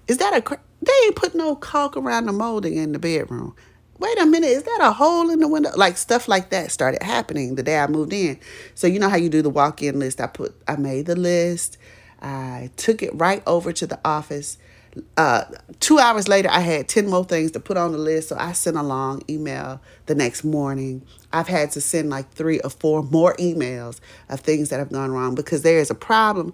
Is 0.10 0.18
that 0.18 0.34
a? 0.34 0.60
They 0.82 0.92
ain't 1.06 1.16
put 1.16 1.36
no 1.36 1.56
caulk 1.56 1.96
around 1.96 2.26
the 2.26 2.34
molding 2.34 2.76
in 2.76 2.92
the 2.92 3.00
bedroom 3.00 3.56
wait 4.02 4.20
a 4.20 4.26
minute, 4.26 4.50
is 4.50 4.64
that 4.64 4.80
a 4.82 4.92
hole 4.92 5.30
in 5.30 5.40
the 5.40 5.48
window? 5.48 5.70
Like 5.76 5.96
stuff 5.96 6.28
like 6.28 6.50
that 6.50 6.72
started 6.72 7.04
happening 7.04 7.56
the 7.56 7.64
day 7.64 7.78
I 7.78 7.88
moved 7.88 8.12
in. 8.12 8.40
So 8.74 8.88
you 8.88 9.00
know 9.00 9.10
how 9.10 9.16
you 9.16 9.30
do 9.30 9.42
the 9.42 9.50
walk-in 9.50 10.00
list. 10.00 10.20
I 10.20 10.28
put 10.28 10.56
I 10.68 10.76
made 10.76 11.06
the 11.06 11.16
list. 11.16 11.78
I 12.22 12.72
took 12.78 13.02
it 13.02 13.12
right 13.14 13.44
over 13.48 13.72
to 13.72 13.88
the 13.88 14.00
office. 14.04 14.58
Uh, 15.16 15.46
two 15.80 16.00
hours 16.00 16.28
later, 16.28 16.50
I 16.52 16.60
had 16.60 16.90
10 16.90 17.08
more 17.10 17.24
things 17.24 17.52
to 17.52 17.60
put 17.60 17.78
on 17.78 17.92
the 17.94 17.98
list. 17.98 18.30
So 18.30 18.36
I 18.38 18.52
sent 18.52 18.76
a 18.76 18.84
long 18.84 19.22
email 19.30 19.80
the 20.08 20.16
next 20.16 20.44
morning. 20.44 21.04
I've 21.32 21.48
had 21.48 21.72
to 21.72 21.82
send 21.82 22.10
like 22.10 22.30
three 22.32 22.60
or 22.60 22.70
four 22.70 23.04
more 23.04 23.36
emails 23.38 24.00
of 24.30 24.42
things 24.42 24.70
that 24.70 24.80
have 24.80 24.92
gone 24.92 25.12
wrong 25.12 25.36
because 25.36 25.62
there 25.62 25.80
is 25.80 25.90
a 25.90 25.96
problem. 25.96 26.54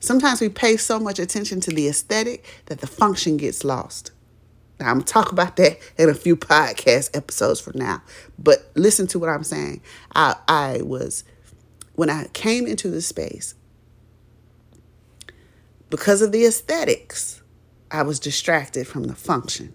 Sometimes 0.00 0.40
we 0.40 0.48
pay 0.48 0.76
so 0.76 0.98
much 0.98 1.18
attention 1.18 1.60
to 1.60 1.70
the 1.70 1.88
aesthetic 1.88 2.44
that 2.66 2.80
the 2.80 2.86
function 2.86 3.36
gets 3.36 3.64
lost. 3.64 4.10
Now, 4.82 4.88
I'm 4.88 4.96
going 4.96 5.04
to 5.04 5.12
talk 5.12 5.30
about 5.30 5.54
that 5.58 5.78
in 5.96 6.08
a 6.10 6.14
few 6.14 6.34
podcast 6.36 7.16
episodes 7.16 7.60
from 7.60 7.78
now. 7.78 8.02
But 8.36 8.68
listen 8.74 9.06
to 9.08 9.18
what 9.20 9.28
I'm 9.28 9.44
saying. 9.44 9.80
I, 10.12 10.34
I 10.48 10.82
was, 10.82 11.22
when 11.94 12.10
I 12.10 12.26
came 12.32 12.66
into 12.66 12.90
the 12.90 13.00
space, 13.00 13.54
because 15.88 16.20
of 16.20 16.32
the 16.32 16.44
aesthetics, 16.44 17.42
I 17.92 18.02
was 18.02 18.18
distracted 18.18 18.88
from 18.88 19.04
the 19.04 19.14
function. 19.14 19.72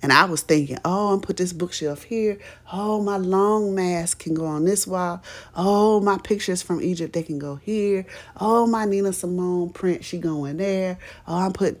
And 0.00 0.12
I 0.12 0.26
was 0.26 0.42
thinking, 0.42 0.78
oh, 0.84 1.14
I'm 1.14 1.20
put 1.20 1.36
this 1.36 1.52
bookshelf 1.52 2.04
here. 2.04 2.38
Oh, 2.72 3.02
my 3.02 3.16
long 3.16 3.74
mask 3.74 4.20
can 4.20 4.34
go 4.34 4.46
on 4.46 4.64
this 4.64 4.86
wall. 4.86 5.20
Oh, 5.56 6.00
my 6.00 6.18
pictures 6.18 6.62
from 6.62 6.80
Egypt, 6.80 7.14
they 7.14 7.24
can 7.24 7.40
go 7.40 7.56
here. 7.56 8.06
Oh, 8.40 8.64
my 8.64 8.84
Nina 8.84 9.12
Simone 9.12 9.70
print, 9.70 10.04
she 10.04 10.18
going 10.18 10.58
there. 10.58 10.98
Oh, 11.26 11.38
I'm 11.38 11.52
putting 11.52 11.80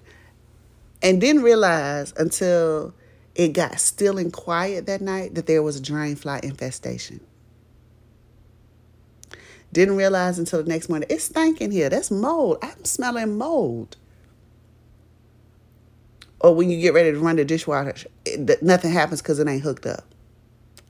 and 1.02 1.20
didn't 1.20 1.42
realize 1.42 2.12
until 2.16 2.94
it 3.34 3.52
got 3.52 3.78
still 3.80 4.18
and 4.18 4.32
quiet 4.32 4.86
that 4.86 5.00
night 5.00 5.34
that 5.34 5.46
there 5.46 5.62
was 5.62 5.76
a 5.76 5.82
drain 5.82 6.16
fly 6.16 6.40
infestation. 6.42 7.20
Didn't 9.72 9.96
realize 9.96 10.38
until 10.38 10.62
the 10.62 10.68
next 10.68 10.88
morning, 10.88 11.08
it's 11.10 11.24
stinking 11.24 11.70
here. 11.70 11.90
That's 11.90 12.10
mold. 12.10 12.58
I'm 12.62 12.84
smelling 12.84 13.36
mold. 13.36 13.96
Or 16.40 16.54
when 16.54 16.70
you 16.70 16.80
get 16.80 16.94
ready 16.94 17.12
to 17.12 17.18
run 17.18 17.36
the 17.36 17.44
dishwasher, 17.44 18.08
it, 18.24 18.62
nothing 18.62 18.92
happens 18.92 19.20
because 19.20 19.38
it 19.38 19.48
ain't 19.48 19.62
hooked 19.62 19.86
up. 19.86 20.04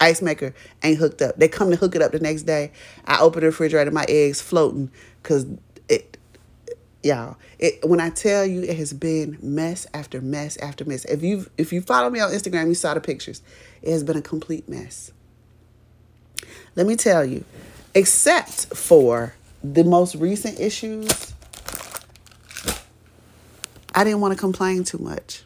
Ice 0.00 0.22
maker 0.22 0.54
ain't 0.84 0.98
hooked 0.98 1.22
up. 1.22 1.36
They 1.36 1.48
come 1.48 1.70
to 1.70 1.76
hook 1.76 1.96
it 1.96 2.02
up 2.02 2.12
the 2.12 2.20
next 2.20 2.42
day. 2.42 2.70
I 3.06 3.20
open 3.20 3.40
the 3.40 3.46
refrigerator, 3.46 3.90
my 3.90 4.06
eggs 4.08 4.40
floating 4.40 4.90
because 5.22 5.46
it 5.88 6.17
y'all. 7.08 7.36
It 7.58 7.84
when 7.84 8.00
I 8.00 8.10
tell 8.10 8.46
you 8.46 8.62
it 8.62 8.76
has 8.76 8.92
been 8.92 9.38
mess 9.42 9.86
after 9.92 10.20
mess 10.20 10.56
after 10.58 10.84
mess. 10.84 11.04
If 11.06 11.22
you 11.22 11.46
if 11.58 11.72
you 11.72 11.80
follow 11.80 12.10
me 12.10 12.20
on 12.20 12.30
Instagram, 12.30 12.68
you 12.68 12.74
saw 12.74 12.94
the 12.94 13.00
pictures. 13.00 13.42
It 13.82 13.90
has 13.90 14.04
been 14.04 14.16
a 14.16 14.22
complete 14.22 14.68
mess. 14.68 15.10
Let 16.76 16.86
me 16.86 16.94
tell 16.94 17.24
you, 17.24 17.44
except 17.94 18.76
for 18.76 19.34
the 19.64 19.82
most 19.82 20.14
recent 20.14 20.60
issues, 20.60 21.34
I 23.94 24.04
didn't 24.04 24.20
want 24.20 24.34
to 24.34 24.38
complain 24.38 24.84
too 24.84 24.98
much. 24.98 25.42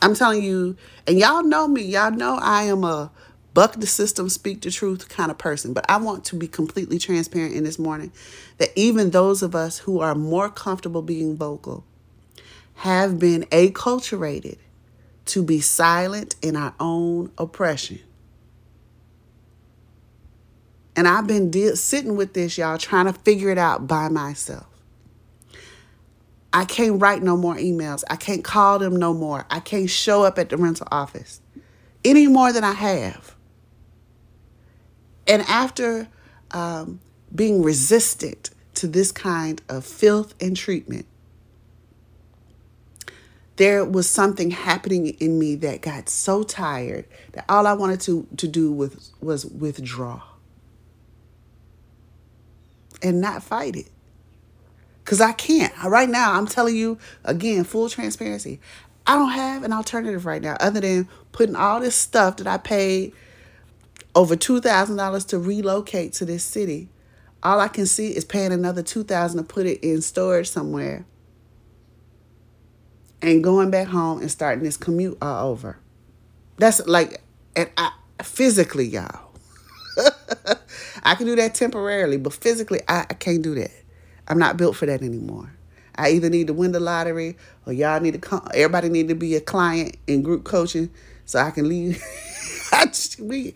I'm 0.00 0.14
telling 0.14 0.42
you, 0.42 0.76
and 1.06 1.18
y'all 1.18 1.42
know 1.42 1.66
me, 1.66 1.82
y'all 1.82 2.12
know 2.12 2.38
I 2.40 2.64
am 2.64 2.84
a 2.84 3.10
buck 3.58 3.72
the 3.72 3.88
system, 3.88 4.28
speak 4.28 4.60
the 4.60 4.70
truth 4.70 5.08
kind 5.08 5.32
of 5.32 5.36
person. 5.36 5.72
But 5.72 5.84
I 5.88 5.96
want 5.96 6.24
to 6.26 6.36
be 6.36 6.46
completely 6.46 6.96
transparent 6.96 7.56
in 7.56 7.64
this 7.64 7.76
morning 7.76 8.12
that 8.58 8.70
even 8.76 9.10
those 9.10 9.42
of 9.42 9.56
us 9.56 9.78
who 9.78 9.98
are 9.98 10.14
more 10.14 10.48
comfortable 10.48 11.02
being 11.02 11.36
vocal 11.36 11.84
have 12.74 13.18
been 13.18 13.42
acculturated 13.50 14.58
to 15.24 15.42
be 15.42 15.58
silent 15.58 16.36
in 16.40 16.54
our 16.54 16.72
own 16.78 17.32
oppression. 17.36 17.98
And 20.94 21.08
I've 21.08 21.26
been 21.26 21.50
de- 21.50 21.74
sitting 21.74 22.14
with 22.14 22.34
this, 22.34 22.58
y'all, 22.58 22.78
trying 22.78 23.06
to 23.06 23.12
figure 23.12 23.50
it 23.50 23.58
out 23.58 23.88
by 23.88 24.08
myself. 24.08 24.68
I 26.52 26.64
can't 26.64 27.02
write 27.02 27.24
no 27.24 27.36
more 27.36 27.56
emails. 27.56 28.04
I 28.08 28.14
can't 28.14 28.44
call 28.44 28.78
them 28.78 28.94
no 28.94 29.12
more. 29.12 29.46
I 29.50 29.58
can't 29.58 29.90
show 29.90 30.22
up 30.22 30.38
at 30.38 30.48
the 30.48 30.56
rental 30.56 30.86
office 30.92 31.40
any 32.04 32.28
more 32.28 32.52
than 32.52 32.62
I 32.62 32.74
have. 32.74 33.34
And 35.28 35.42
after 35.42 36.08
um, 36.50 37.00
being 37.34 37.62
resistant 37.62 38.50
to 38.74 38.88
this 38.88 39.12
kind 39.12 39.60
of 39.68 39.84
filth 39.84 40.34
and 40.40 40.56
treatment, 40.56 41.06
there 43.56 43.84
was 43.84 44.08
something 44.08 44.52
happening 44.52 45.08
in 45.20 45.38
me 45.38 45.56
that 45.56 45.82
got 45.82 46.08
so 46.08 46.42
tired 46.42 47.04
that 47.32 47.44
all 47.48 47.66
I 47.66 47.74
wanted 47.74 48.00
to, 48.02 48.26
to 48.38 48.48
do 48.48 48.72
was, 48.72 49.12
was 49.20 49.44
withdraw 49.44 50.22
and 53.02 53.20
not 53.20 53.42
fight 53.42 53.76
it. 53.76 53.90
Because 55.04 55.20
I 55.20 55.32
can't. 55.32 55.72
Right 55.84 56.08
now, 56.08 56.34
I'm 56.34 56.46
telling 56.46 56.76
you 56.76 56.98
again, 57.24 57.64
full 57.64 57.88
transparency. 57.88 58.60
I 59.06 59.14
don't 59.14 59.30
have 59.30 59.64
an 59.64 59.72
alternative 59.72 60.26
right 60.26 60.42
now 60.42 60.56
other 60.60 60.80
than 60.80 61.08
putting 61.32 61.56
all 61.56 61.80
this 61.80 61.96
stuff 61.96 62.36
that 62.36 62.46
I 62.46 62.58
paid 62.58 63.12
over 64.14 64.36
$2,000 64.36 65.28
to 65.28 65.38
relocate 65.38 66.12
to 66.14 66.24
this 66.24 66.44
city. 66.44 66.88
All 67.42 67.60
I 67.60 67.68
can 67.68 67.86
see 67.86 68.16
is 68.16 68.24
paying 68.24 68.52
another 68.52 68.82
2000 68.82 69.38
to 69.38 69.44
put 69.44 69.66
it 69.66 69.80
in 69.82 70.02
storage 70.02 70.50
somewhere 70.50 71.04
and 73.22 73.42
going 73.42 73.70
back 73.70 73.88
home 73.88 74.20
and 74.20 74.30
starting 74.30 74.64
this 74.64 74.76
commute 74.76 75.18
all 75.22 75.50
over. 75.50 75.78
That's 76.56 76.84
like, 76.86 77.20
and 77.54 77.70
I 77.76 77.92
physically, 78.22 78.86
y'all. 78.86 79.30
I 81.02 81.14
can 81.14 81.26
do 81.26 81.36
that 81.36 81.54
temporarily, 81.54 82.16
but 82.16 82.32
physically, 82.32 82.80
I, 82.88 83.06
I 83.08 83.14
can't 83.14 83.42
do 83.42 83.54
that. 83.56 83.70
I'm 84.28 84.38
not 84.38 84.56
built 84.56 84.76
for 84.76 84.86
that 84.86 85.02
anymore. 85.02 85.52
I 85.96 86.10
either 86.10 86.30
need 86.30 86.46
to 86.46 86.52
win 86.52 86.72
the 86.72 86.80
lottery 86.80 87.36
or 87.66 87.72
y'all 87.72 88.00
need 88.00 88.12
to 88.12 88.20
come. 88.20 88.46
Everybody 88.54 88.88
need 88.88 89.08
to 89.08 89.14
be 89.14 89.34
a 89.34 89.40
client 89.40 89.96
in 90.06 90.22
group 90.22 90.44
coaching 90.44 90.90
so 91.24 91.40
I 91.40 91.50
can 91.50 91.68
leave. 91.68 92.02
I 92.72 92.86
just, 92.86 93.20
we, 93.20 93.54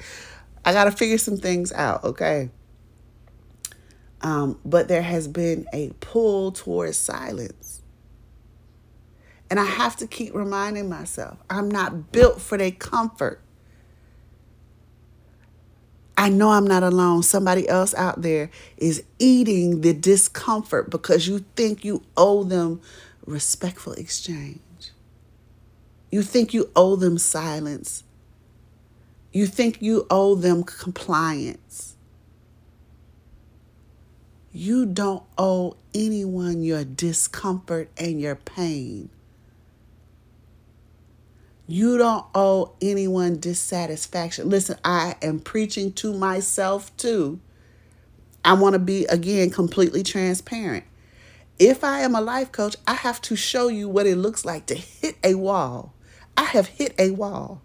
I 0.64 0.72
got 0.72 0.84
to 0.84 0.92
figure 0.92 1.18
some 1.18 1.36
things 1.36 1.72
out, 1.72 2.04
okay? 2.04 2.50
Um, 4.20 4.58
but 4.64 4.88
there 4.88 5.02
has 5.02 5.26
been 5.26 5.66
a 5.72 5.90
pull 6.00 6.52
towards 6.52 6.96
silence. 6.96 7.82
And 9.50 9.58
I 9.60 9.64
have 9.64 9.96
to 9.96 10.06
keep 10.06 10.34
reminding 10.34 10.88
myself 10.88 11.38
I'm 11.50 11.70
not 11.70 12.12
built 12.12 12.40
for 12.40 12.56
their 12.56 12.70
comfort. 12.70 13.40
I 16.16 16.28
know 16.28 16.50
I'm 16.50 16.66
not 16.66 16.82
alone. 16.82 17.22
Somebody 17.22 17.68
else 17.68 17.94
out 17.94 18.22
there 18.22 18.50
is 18.76 19.02
eating 19.18 19.80
the 19.80 19.92
discomfort 19.92 20.88
because 20.88 21.26
you 21.26 21.44
think 21.56 21.84
you 21.84 22.02
owe 22.16 22.44
them 22.44 22.80
respectful 23.26 23.94
exchange. 23.94 24.60
You 26.10 26.22
think 26.22 26.54
you 26.54 26.70
owe 26.76 26.96
them 26.96 27.18
silence. 27.18 28.04
You 29.32 29.46
think 29.46 29.80
you 29.80 30.06
owe 30.10 30.34
them 30.34 30.62
compliance. 30.62 31.96
You 34.52 34.84
don't 34.84 35.22
owe 35.38 35.76
anyone 35.94 36.62
your 36.62 36.84
discomfort 36.84 37.90
and 37.96 38.20
your 38.20 38.36
pain. 38.36 39.08
You 41.66 41.96
don't 41.96 42.26
owe 42.34 42.74
anyone 42.82 43.40
dissatisfaction. 43.40 44.50
Listen, 44.50 44.76
I 44.84 45.16
am 45.22 45.40
preaching 45.40 45.92
to 45.94 46.12
myself 46.12 46.94
too. 46.98 47.40
I 48.44 48.52
want 48.52 48.74
to 48.74 48.78
be, 48.78 49.06
again, 49.06 49.48
completely 49.48 50.02
transparent. 50.02 50.84
If 51.58 51.82
I 51.82 52.00
am 52.00 52.14
a 52.14 52.20
life 52.20 52.52
coach, 52.52 52.76
I 52.86 52.94
have 52.94 53.22
to 53.22 53.36
show 53.36 53.68
you 53.68 53.88
what 53.88 54.06
it 54.06 54.16
looks 54.16 54.44
like 54.44 54.66
to 54.66 54.74
hit 54.74 55.16
a 55.24 55.36
wall. 55.36 55.94
I 56.36 56.44
have 56.44 56.66
hit 56.66 56.94
a 56.98 57.12
wall. 57.12 57.62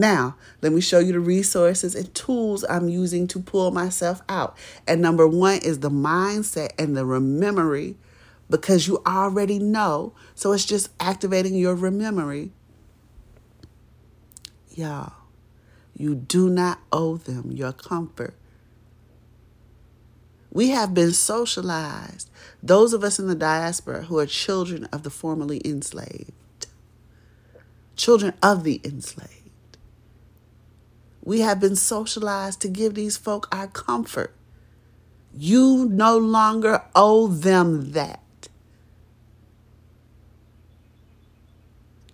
Now, 0.00 0.36
let 0.62 0.72
me 0.72 0.80
show 0.80 0.98
you 0.98 1.12
the 1.12 1.20
resources 1.20 1.94
and 1.94 2.14
tools 2.14 2.64
I'm 2.70 2.88
using 2.88 3.26
to 3.28 3.38
pull 3.38 3.70
myself 3.70 4.22
out. 4.30 4.56
And 4.86 5.02
number 5.02 5.28
one 5.28 5.58
is 5.58 5.80
the 5.80 5.90
mindset 5.90 6.70
and 6.78 6.96
the 6.96 7.04
memory 7.04 7.96
because 8.48 8.88
you 8.88 9.02
already 9.06 9.58
know. 9.58 10.14
So 10.34 10.52
it's 10.52 10.64
just 10.64 10.88
activating 11.00 11.54
your 11.54 11.76
memory. 11.76 12.50
Y'all, 14.74 15.12
you 15.94 16.14
do 16.14 16.48
not 16.48 16.78
owe 16.90 17.18
them 17.18 17.52
your 17.52 17.74
comfort. 17.74 18.34
We 20.50 20.70
have 20.70 20.94
been 20.94 21.12
socialized, 21.12 22.30
those 22.62 22.94
of 22.94 23.04
us 23.04 23.18
in 23.18 23.26
the 23.26 23.34
diaspora 23.34 24.04
who 24.04 24.18
are 24.18 24.24
children 24.24 24.86
of 24.86 25.02
the 25.02 25.10
formerly 25.10 25.60
enslaved, 25.62 26.32
children 27.96 28.32
of 28.42 28.64
the 28.64 28.80
enslaved. 28.82 29.39
We 31.30 31.42
have 31.42 31.60
been 31.60 31.76
socialized 31.76 32.60
to 32.62 32.68
give 32.68 32.94
these 32.94 33.16
folk 33.16 33.46
our 33.54 33.68
comfort. 33.68 34.34
You 35.32 35.88
no 35.88 36.18
longer 36.18 36.82
owe 36.92 37.28
them 37.28 37.92
that. 37.92 38.48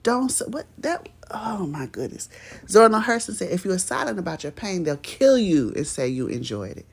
Don't 0.03 0.31
what 0.49 0.67
that 0.77 1.09
oh 1.31 1.67
my 1.67 1.87
goodness. 1.87 2.29
Zora 2.69 2.91
Hurston 2.91 3.33
said 3.33 3.51
if 3.51 3.65
you're 3.65 3.79
silent 3.79 4.19
about 4.19 4.43
your 4.43 4.53
pain, 4.53 4.85
they'll 4.85 4.99
kill 4.99 5.39
you 5.39 5.73
and 5.75 5.87
say 5.87 6.07
you 6.07 6.27
enjoyed 6.27 6.77
it. 6.77 6.87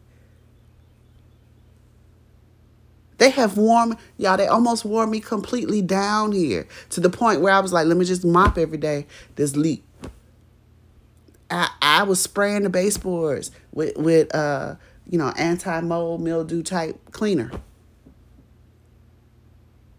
They 3.18 3.32
have 3.32 3.58
worn 3.58 3.98
y'all, 4.16 4.38
they 4.38 4.48
almost 4.48 4.86
wore 4.86 5.08
me 5.08 5.20
completely 5.20 5.82
down 5.82 6.32
here 6.32 6.70
to 6.92 7.02
the 7.02 7.10
point 7.10 7.42
where 7.42 7.54
I 7.54 7.60
was 7.60 7.74
like, 7.74 7.86
let 7.86 7.98
me 7.98 8.06
just 8.06 8.24
mop 8.24 8.58
every 8.58 8.78
day 8.78 9.08
this 9.36 9.58
leak. 9.58 9.84
I, 11.54 11.70
I 11.82 12.04
was 12.04 12.22
spraying 12.22 12.64
the 12.64 12.70
baseboards 12.70 13.52
with 13.72 13.96
with 13.98 14.34
uh, 14.34 14.76
you 15.10 15.18
know, 15.18 15.34
anti 15.38 15.82
mold 15.82 16.22
mildew 16.22 16.64
type 16.64 17.00
cleaner. 17.12 17.52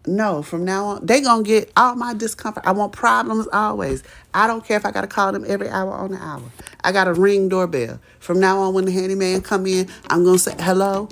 No, 0.07 0.43
from 0.43 0.65
now 0.65 0.85
on, 0.85 1.05
they 1.05 1.21
gonna 1.21 1.41
get 1.41 1.71
all 1.75 1.95
my 1.95 2.13
discomfort. 2.13 2.63
I 2.65 2.73
want 2.73 2.91
problems 2.91 3.47
always. 3.51 4.03
I 4.35 4.45
don't 4.45 4.63
care 4.63 4.77
if 4.77 4.85
I 4.85 4.91
gotta 4.91 5.07
call 5.07 5.31
them 5.31 5.43
every 5.47 5.67
hour 5.67 5.91
on 5.91 6.11
the 6.11 6.17
hour. 6.17 6.43
I 6.83 6.91
got 6.91 7.07
a 7.07 7.13
ring 7.13 7.49
doorbell. 7.49 7.99
From 8.19 8.39
now 8.39 8.59
on, 8.59 8.75
when 8.75 8.85
the 8.85 8.91
handyman 8.91 9.41
come 9.41 9.65
in, 9.65 9.89
I'm 10.09 10.23
gonna 10.23 10.37
say, 10.37 10.55
hello. 10.59 11.09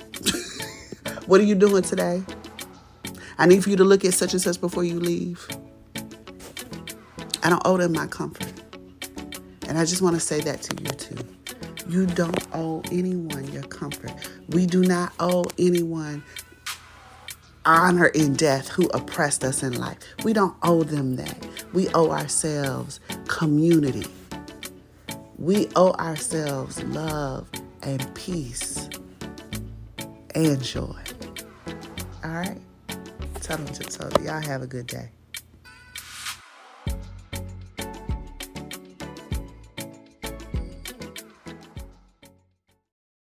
what 1.26 1.42
are 1.42 1.46
you 1.46 1.56
doing 1.56 1.82
today? 1.82 2.22
I 3.40 3.48
need 3.48 3.64
for 3.64 3.72
you 3.72 3.78
to 3.78 3.84
look 3.84 4.06
at 4.06 4.14
such 4.14 4.34
and 4.34 4.42
such 4.42 4.62
before 4.62 4.84
you 4.84 5.00
leave. 5.00 5.48
I 7.42 7.50
don't 7.50 7.62
owe 7.66 7.78
them 7.78 7.94
my 7.94 8.06
comfort. 8.06 8.53
And 9.74 9.82
I 9.82 9.86
just 9.86 10.04
want 10.04 10.14
to 10.14 10.20
say 10.20 10.40
that 10.42 10.62
to 10.62 10.84
you 10.84 10.90
too. 10.92 11.18
You 11.90 12.06
don't 12.06 12.46
owe 12.54 12.84
anyone 12.92 13.52
your 13.52 13.64
comfort. 13.64 14.12
We 14.50 14.68
do 14.68 14.84
not 14.84 15.14
owe 15.20 15.46
anyone 15.58 16.22
honor 17.66 18.06
in 18.06 18.34
death 18.34 18.68
who 18.68 18.86
oppressed 18.90 19.44
us 19.44 19.64
in 19.64 19.80
life. 19.80 19.98
We 20.24 20.32
don't 20.32 20.56
owe 20.62 20.84
them 20.84 21.16
that. 21.16 21.48
We 21.74 21.88
owe 21.96 22.12
ourselves 22.12 23.00
community. 23.28 24.06
We 25.40 25.70
owe 25.76 25.94
ourselves 25.94 26.84
love 26.84 27.50
and 27.82 28.14
peace 28.14 28.88
and 30.36 30.62
joy. 30.62 31.02
All 32.24 32.30
right? 32.30 32.62
Tell 33.42 33.58
'em 33.58 33.66
Tip 33.66 33.90
told 33.90 34.20
you. 34.20 34.26
Y'all 34.26 34.40
have 34.40 34.62
a 34.62 34.68
good 34.68 34.86
day. 34.86 35.13